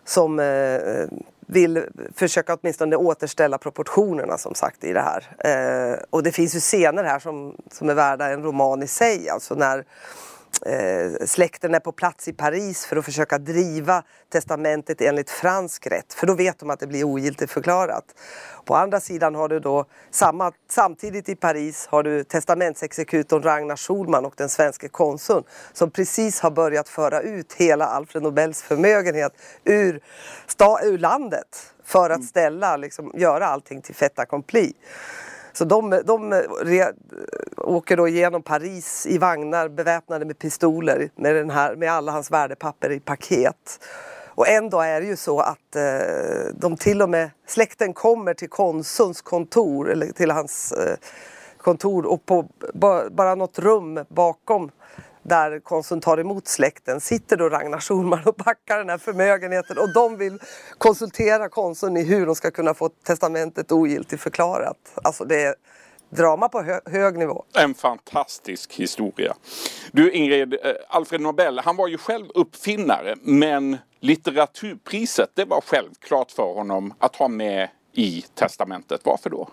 som 0.06 0.40
eh, 0.40 1.08
vill 1.46 1.84
försöka 2.16 2.54
åtminstone 2.56 2.96
återställa 2.96 3.58
proportionerna 3.58 4.38
som 4.38 4.56
sagt 4.56 4.84
i 4.84 4.94
det 4.94 5.02
här. 5.02 5.24
Eh, 5.40 6.00
och 6.10 6.24
det 6.24 6.32
finns 6.32 6.56
ju 6.56 6.60
scener 6.60 7.04
här 7.04 7.20
som, 7.20 7.56
som 7.72 7.90
är 7.90 7.94
värda 7.94 8.30
en 8.30 8.44
roman 8.44 8.84
i 8.84 8.88
sig. 8.88 9.30
Alltså 9.30 9.56
när 9.56 9.86
eh, 10.66 11.26
släkten 11.26 11.76
är 11.76 11.80
på 11.80 11.92
plats 11.92 12.28
i 12.28 12.34
Paris 12.34 12.86
för 12.86 12.96
att 12.96 13.06
försöka 13.06 13.38
driva 13.38 14.04
testamentet 14.30 15.02
enligt 15.02 15.30
fransk 15.30 15.88
rätt. 15.88 16.14
För 16.14 16.28
då 16.28 16.34
vet 16.34 16.60
de 16.60 16.70
att 16.70 16.80
det 16.80 16.88
blir 16.88 17.04
ogiltigt 17.04 17.52
förklarat. 17.52 18.06
På 18.66 18.76
andra 18.76 19.00
sidan 19.00 19.36
har 19.36 19.50
du 19.50 19.60
då 19.60 19.86
samma, 20.12 20.52
samtidigt 20.70 21.30
i 21.30 21.36
Paris 21.36 21.88
har 21.88 22.04
du 22.04 22.24
testamentsexekutorn 22.24 23.44
Ragnar 23.44 23.76
Schulman 23.76 24.26
och 24.26 24.34
den 24.38 24.50
svenska 24.50 24.90
konsuln 24.90 25.44
som 25.74 25.92
precis 25.92 26.40
har 26.40 26.52
börjat 26.52 26.90
föra 26.90 27.22
ut 27.22 27.54
hela 27.54 27.86
Alfred 27.86 28.24
Nobels 28.24 28.62
förmögenhet 28.62 29.34
ur, 29.64 30.04
sta, 30.48 30.84
ur 30.84 30.98
landet 30.98 31.74
för 31.84 32.10
att 32.10 32.24
ställa, 32.24 32.78
liksom, 32.78 33.12
göra 33.16 33.48
allting 33.48 33.82
till 33.82 33.96
fait 33.96 34.20
accompli. 34.20 34.74
Så 35.58 35.66
de, 35.66 36.02
de 36.06 36.34
re, 36.62 36.94
åker 37.58 37.98
då 37.98 38.08
igenom 38.08 38.42
Paris 38.42 39.06
i 39.10 39.18
vagnar 39.18 39.70
beväpnade 39.70 40.26
med 40.26 40.40
pistoler 40.40 41.10
med, 41.16 41.36
den 41.36 41.50
här, 41.50 41.76
med 41.76 41.92
alla 41.92 42.12
hans 42.12 42.32
värdepapper 42.32 42.92
i 42.92 43.00
paket. 43.00 43.80
Och 44.36 44.48
en 44.48 44.70
dag 44.70 44.90
är 44.90 45.02
det 45.02 45.08
ju 45.08 45.16
så 45.16 45.40
att 45.40 45.76
eh, 45.76 46.54
de 46.54 46.78
till 46.78 47.02
och 47.02 47.10
med, 47.10 47.30
släkten 47.48 47.94
kommer 47.94 48.34
till 48.34 48.50
konsulns 48.50 49.22
kontor 49.22 49.92
eller 49.92 50.08
till 50.08 50.32
hans 50.32 50.72
eh, 50.72 50.98
kontor 51.58 52.06
och 52.06 52.26
på 52.26 52.46
ba, 52.74 53.10
bara 53.10 53.36
något 53.36 53.60
rum 53.60 54.06
bakom 54.10 54.72
där 55.28 55.60
konsuln 55.60 56.02
tar 56.02 56.18
emot 56.18 56.48
släkten 56.48 57.00
sitter 57.00 57.38
då 57.38 57.50
Ragnar 57.50 57.80
Schulman 57.80 58.24
och 58.26 58.36
backar 58.36 58.78
den 58.78 58.90
här 58.90 58.98
förmögenheten 58.98 59.78
och 59.78 59.94
de 59.94 60.18
vill 60.18 60.40
konsultera 60.78 61.50
konsuln 61.50 61.98
i 61.98 62.04
hur 62.04 62.26
de 62.26 62.36
ska 62.36 62.52
kunna 62.52 62.74
få 62.74 62.90
testamentet 62.90 63.72
ogiltigt 63.72 64.22
förklarat. 64.22 64.78
Alltså 65.04 65.26
det 65.26 65.44
är 65.44 65.56
drama 66.10 66.50
på 66.50 66.62
hö 66.62 66.80
hög 66.86 67.18
nivå. 67.18 67.44
En 67.54 67.74
fantastisk 67.74 68.74
historia. 68.74 69.36
Du 69.92 70.12
Ingrid, 70.12 70.54
eh, 70.54 70.60
Alfred 70.90 71.22
Nobel, 71.22 71.60
han 71.60 71.76
var 71.76 71.88
ju 71.88 71.98
själv 71.98 72.26
uppfinnare 72.36 73.16
men 73.22 73.78
litteraturpriset 74.00 75.30
det 75.34 75.46
var 75.46 75.62
självklart 75.62 76.32
för 76.32 76.54
honom 76.54 76.94
att 77.00 77.16
ha 77.16 77.28
med 77.28 77.70
i 77.94 78.26
testamentet. 78.36 79.02
Varför 79.04 79.30
då? 79.30 79.50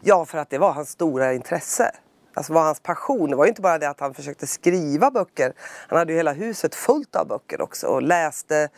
Ja, 0.00 0.24
för 0.24 0.38
att 0.38 0.50
det 0.50 0.58
var 0.58 0.72
hans 0.72 0.90
stora 0.90 1.34
intresse. 1.34 1.94
Alltså 2.34 2.52
var 2.52 2.62
hans 2.62 2.80
passion. 2.80 3.30
Det 3.30 3.36
var 3.36 3.44
ju 3.44 3.48
inte 3.48 3.62
bara 3.62 3.78
det 3.78 3.88
att 3.88 4.00
han 4.00 4.14
försökte 4.14 4.46
skriva 4.46 5.10
böcker. 5.10 5.52
Han 5.88 5.98
hade 5.98 6.12
ju 6.12 6.16
hela 6.16 6.32
huset 6.32 6.74
fullt 6.74 7.16
av 7.16 7.28
böcker 7.28 7.60
också 7.60 7.86
och 7.86 8.02
läste 8.02 8.68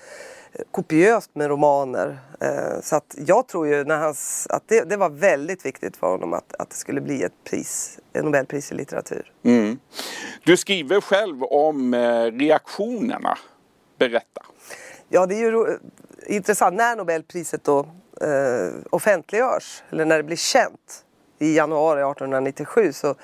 eh, 0.52 0.60
kopiöst 0.70 1.30
med 1.34 1.48
romaner. 1.48 2.18
Eh, 2.40 2.80
Så 2.82 2.96
att 2.96 3.14
jag 3.18 3.48
tror 3.48 3.66
ju 3.68 3.84
när 3.84 3.96
hans, 3.98 4.46
att 4.50 4.62
det, 4.66 4.80
det 4.84 4.96
var 4.96 5.10
väldigt 5.10 5.66
viktigt 5.66 5.96
för 5.96 6.06
honom 6.06 6.32
att, 6.32 6.54
att 6.58 6.70
det 6.70 6.76
skulle 6.76 7.00
bli 7.00 7.22
ett 7.22 7.44
pris, 7.44 7.98
ett 8.12 8.24
Nobelpris 8.24 8.72
i 8.72 8.74
litteratur. 8.74 9.32
Mm. 9.44 9.78
Du 10.44 10.56
skriver 10.56 11.00
själv 11.00 11.42
om 11.42 11.94
eh, 11.94 12.22
reaktionerna. 12.22 13.38
Berätta. 13.98 14.42
Ja, 15.08 15.26
det 15.26 15.34
är 15.34 15.38
ju 15.38 15.78
intressant 16.26 16.76
när 16.76 16.96
Nobelpriset 16.96 17.64
då 17.64 17.78
eh, 18.20 18.74
offentliggörs, 18.90 19.82
eller 19.90 20.04
när 20.04 20.16
det 20.16 20.22
blir 20.22 20.36
känt 20.36 21.03
i 21.38 21.56
januari 21.56 22.00
1897 22.00 22.92
så, 22.92 23.14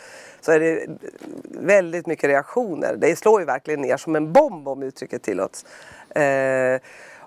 så 0.40 0.52
är 0.52 0.60
det 0.60 0.86
väldigt 1.44 2.06
mycket 2.06 2.30
reaktioner. 2.30 2.96
Det 2.98 3.16
slår 3.16 3.40
ju 3.40 3.46
verkligen 3.46 3.80
ner 3.80 3.96
som 3.96 4.16
en 4.16 4.32
bomb 4.32 4.68
om 4.68 4.82
uttrycket 4.82 5.22
tillåts. 5.22 5.64
Eh, 6.14 6.80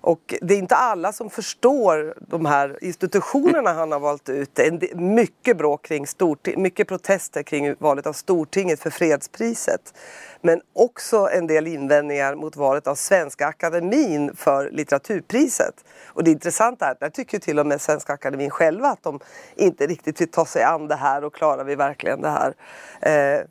och 0.03 0.35
det 0.41 0.53
är 0.53 0.57
inte 0.57 0.75
alla 0.75 1.13
som 1.13 1.29
förstår 1.29 2.15
de 2.19 2.45
här 2.45 2.77
institutionerna 2.81 3.73
han 3.73 3.91
har 3.91 3.99
valt 3.99 4.29
ut. 4.29 4.49
Det 4.53 4.67
är 4.67 4.95
mycket 4.95 5.57
bråk 5.57 5.85
kring 5.85 6.07
Storting, 6.07 6.61
mycket 6.61 6.87
protester 6.87 7.43
kring 7.43 7.75
valet 7.79 8.07
av 8.07 8.13
Stortinget 8.13 8.79
för 8.79 8.89
fredspriset. 8.89 9.93
Men 10.41 10.61
också 10.73 11.29
en 11.31 11.47
del 11.47 11.67
invändningar 11.67 12.35
mot 12.35 12.55
valet 12.55 12.87
av 12.87 12.95
Svenska 12.95 13.47
Akademin 13.47 14.35
för 14.35 14.69
litteraturpriset. 14.71 15.73
Och 16.07 16.23
det 16.23 16.31
intressanta 16.31 16.85
är 16.87 16.91
att 16.91 16.99
där 16.99 17.09
tycker 17.09 17.39
till 17.39 17.59
och 17.59 17.65
med 17.65 17.81
Svenska 17.81 18.13
Akademin 18.13 18.49
själva 18.49 18.87
att 18.87 19.03
de 19.03 19.19
inte 19.55 19.87
riktigt 19.87 20.21
vill 20.21 20.31
ta 20.31 20.45
sig 20.45 20.63
an 20.63 20.87
det 20.87 20.95
här 20.95 21.23
och 21.23 21.35
klarar 21.35 21.63
vi 21.63 21.75
verkligen 21.75 22.21
det 22.21 22.29
här. 22.29 22.53
Eh, 23.01 23.41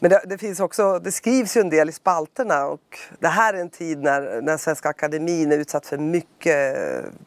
men 0.00 0.10
det, 0.10 0.22
det, 0.26 0.38
finns 0.38 0.60
också, 0.60 0.98
det 0.98 1.12
skrivs 1.12 1.56
ju 1.56 1.60
en 1.60 1.70
del 1.70 1.88
i 1.88 1.92
spalterna 1.92 2.66
och 2.66 2.98
det 3.18 3.28
här 3.28 3.54
är 3.54 3.58
en 3.58 3.70
tid 3.70 3.98
när, 4.02 4.42
när 4.42 4.56
Svenska 4.56 4.88
Akademin 4.88 5.52
är 5.52 5.58
utsatt 5.58 5.86
för 5.86 5.98
mycket, 5.98 6.76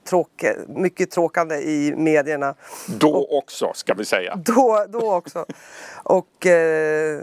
tråk, 0.09 0.45
mycket 0.67 1.11
tråkande 1.11 1.55
i 1.55 1.93
medierna. 1.97 2.55
Då 2.99 3.27
också 3.31 3.71
ska 3.75 3.93
vi 3.93 4.05
säga. 4.05 4.35
Då, 4.35 4.85
då 4.89 5.13
också. 5.13 5.45
Och 6.03 6.45
eh, 6.45 7.21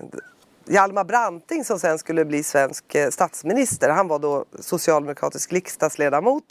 Hjalmar 0.67 1.05
Branting 1.05 1.65
som 1.65 1.79
sen 1.79 1.99
skulle 1.99 2.25
bli 2.25 2.43
svensk 2.43 2.95
eh, 2.95 3.11
statsminister, 3.11 3.91
han 3.91 4.09
var 4.09 4.19
då 4.19 4.45
socialdemokratisk 4.61 5.53
riksdagsledamot. 5.53 6.45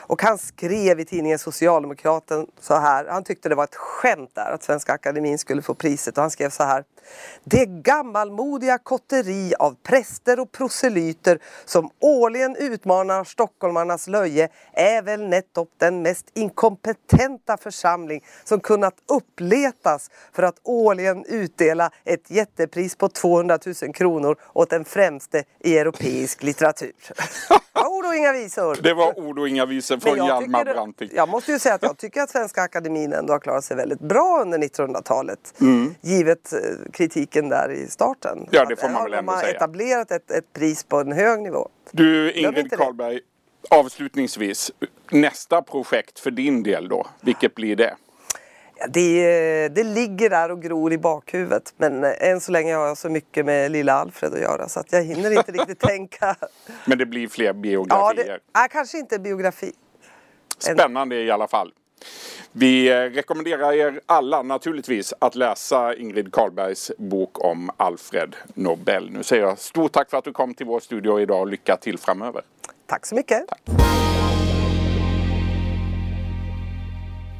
Och 0.00 0.22
han 0.22 0.38
skrev 0.38 1.00
i 1.00 1.04
tidningen 1.04 1.38
Socialdemokraten 1.38 2.46
så 2.60 2.74
här, 2.74 3.06
han 3.06 3.24
tyckte 3.24 3.48
det 3.48 3.54
var 3.54 3.64
ett 3.64 3.74
skämt 3.74 4.30
där 4.34 4.52
att 4.52 4.62
Svenska 4.62 4.92
Akademin 4.92 5.38
skulle 5.38 5.62
få 5.62 5.74
priset 5.74 6.18
och 6.18 6.22
han 6.22 6.30
skrev 6.30 6.50
så 6.50 6.62
här. 6.62 6.84
Det 7.44 7.66
gammalmodiga 7.66 8.78
kotteri 8.78 9.54
av 9.58 9.76
präster 9.82 10.40
och 10.40 10.52
proselyter 10.52 11.38
som 11.64 11.90
årligen 12.00 12.56
utmanar 12.56 13.24
stockholmarnas 13.24 14.08
löje 14.08 14.48
är 14.72 15.02
väl 15.02 15.28
nettopp 15.28 15.68
den 15.78 16.02
mest 16.02 16.26
inkompetenta 16.34 17.56
församling 17.56 18.24
som 18.44 18.60
kunnat 18.60 18.94
uppletas 19.06 20.10
för 20.32 20.42
att 20.42 20.60
årligen 20.62 21.24
utdela 21.24 21.90
ett 22.04 22.30
jättepris 22.30 22.96
på 22.96 23.08
200 23.08 23.58
000 23.66 23.92
kronor 23.94 24.36
åt 24.52 24.70
den 24.70 24.84
främste 24.84 25.44
i 25.60 25.78
europeisk 25.78 26.42
litteratur. 26.42 26.92
ord 28.00 28.06
och 28.06 28.14
inga 28.14 28.32
visor. 28.32 28.78
Det 28.82 28.94
var 28.94 29.18
ord 29.18 29.38
och 29.38 29.48
inga 29.48 29.66
visor 29.66 29.98
från 29.98 30.16
Hjalmar 30.16 30.64
Branting. 30.64 31.10
Jag 31.12 31.28
måste 31.28 31.52
ju 31.52 31.58
säga 31.58 31.74
att 31.74 31.82
jag 31.82 31.98
tycker 31.98 32.22
att 32.22 32.30
Svenska 32.30 32.62
Akademin 32.62 33.12
ändå 33.12 33.32
har 33.32 33.40
klarat 33.40 33.64
sig 33.64 33.76
väldigt 33.76 34.00
bra 34.00 34.40
under 34.42 34.58
1900-talet. 34.58 35.54
Givet 36.00 36.52
eh, 36.52 36.58
kritiken 36.92 37.48
där 37.48 37.70
i 37.70 37.86
starten. 37.86 38.48
Ja, 38.50 38.64
det 38.64 38.76
får 38.76 38.88
man 38.88 39.02
väl 39.02 39.12
de 39.12 39.18
ändå 39.18 39.32
har 39.32 39.40
säga. 39.40 39.56
etablerat 39.56 40.10
ett, 40.10 40.30
ett 40.30 40.52
pris 40.52 40.84
på 40.84 41.00
en 41.00 41.12
hög 41.12 41.40
nivå. 41.40 41.68
Du 41.90 42.32
Ingrid 42.32 42.70
det. 42.70 42.76
Karlberg, 42.76 43.20
avslutningsvis. 43.70 44.72
Nästa 45.10 45.62
projekt 45.62 46.18
för 46.18 46.30
din 46.30 46.62
del 46.62 46.88
då, 46.88 47.06
vilket 47.20 47.54
blir 47.54 47.76
det? 47.76 47.94
Ja, 48.80 48.86
det, 48.88 49.68
det 49.68 49.84
ligger 49.84 50.30
där 50.30 50.50
och 50.50 50.62
gror 50.62 50.92
i 50.92 50.98
bakhuvudet. 50.98 51.74
Men 51.76 52.04
än 52.04 52.40
så 52.40 52.52
länge 52.52 52.74
har 52.74 52.86
jag 52.86 52.98
så 52.98 53.08
mycket 53.08 53.46
med 53.46 53.70
lilla 53.70 53.92
Alfred 53.92 54.32
att 54.34 54.40
göra 54.40 54.68
så 54.68 54.80
att 54.80 54.92
jag 54.92 55.02
hinner 55.02 55.30
inte 55.30 55.52
riktigt 55.52 55.78
tänka. 55.88 56.36
Men 56.84 56.98
det 56.98 57.06
blir 57.06 57.28
fler 57.28 57.44
Ja, 57.46 57.52
biografier. 57.52 58.24
det, 58.26 58.38
nej, 58.54 58.68
kanske 58.70 58.98
inte 58.98 59.18
biografi. 59.18 59.72
Spännande 60.58 61.16
i 61.16 61.30
alla 61.30 61.48
fall. 61.48 61.72
Vi 62.52 62.88
eh, 62.88 62.94
rekommenderar 62.96 63.72
er 63.72 64.00
alla 64.06 64.42
naturligtvis 64.42 65.14
att 65.18 65.34
läsa 65.34 65.94
Ingrid 65.94 66.32
Karlbergs 66.32 66.92
bok 66.98 67.44
om 67.44 67.70
Alfred 67.76 68.36
Nobel. 68.54 69.10
Nu 69.10 69.22
säger 69.22 69.42
jag 69.42 69.58
stort 69.58 69.92
tack 69.92 70.10
för 70.10 70.18
att 70.18 70.24
du 70.24 70.32
kom 70.32 70.54
till 70.54 70.66
vår 70.66 70.80
studio 70.80 71.20
idag 71.20 71.40
och 71.40 71.46
lycka 71.46 71.76
till 71.76 71.98
framöver. 71.98 72.42
Tack 72.86 73.06
så 73.06 73.14
mycket. 73.14 73.42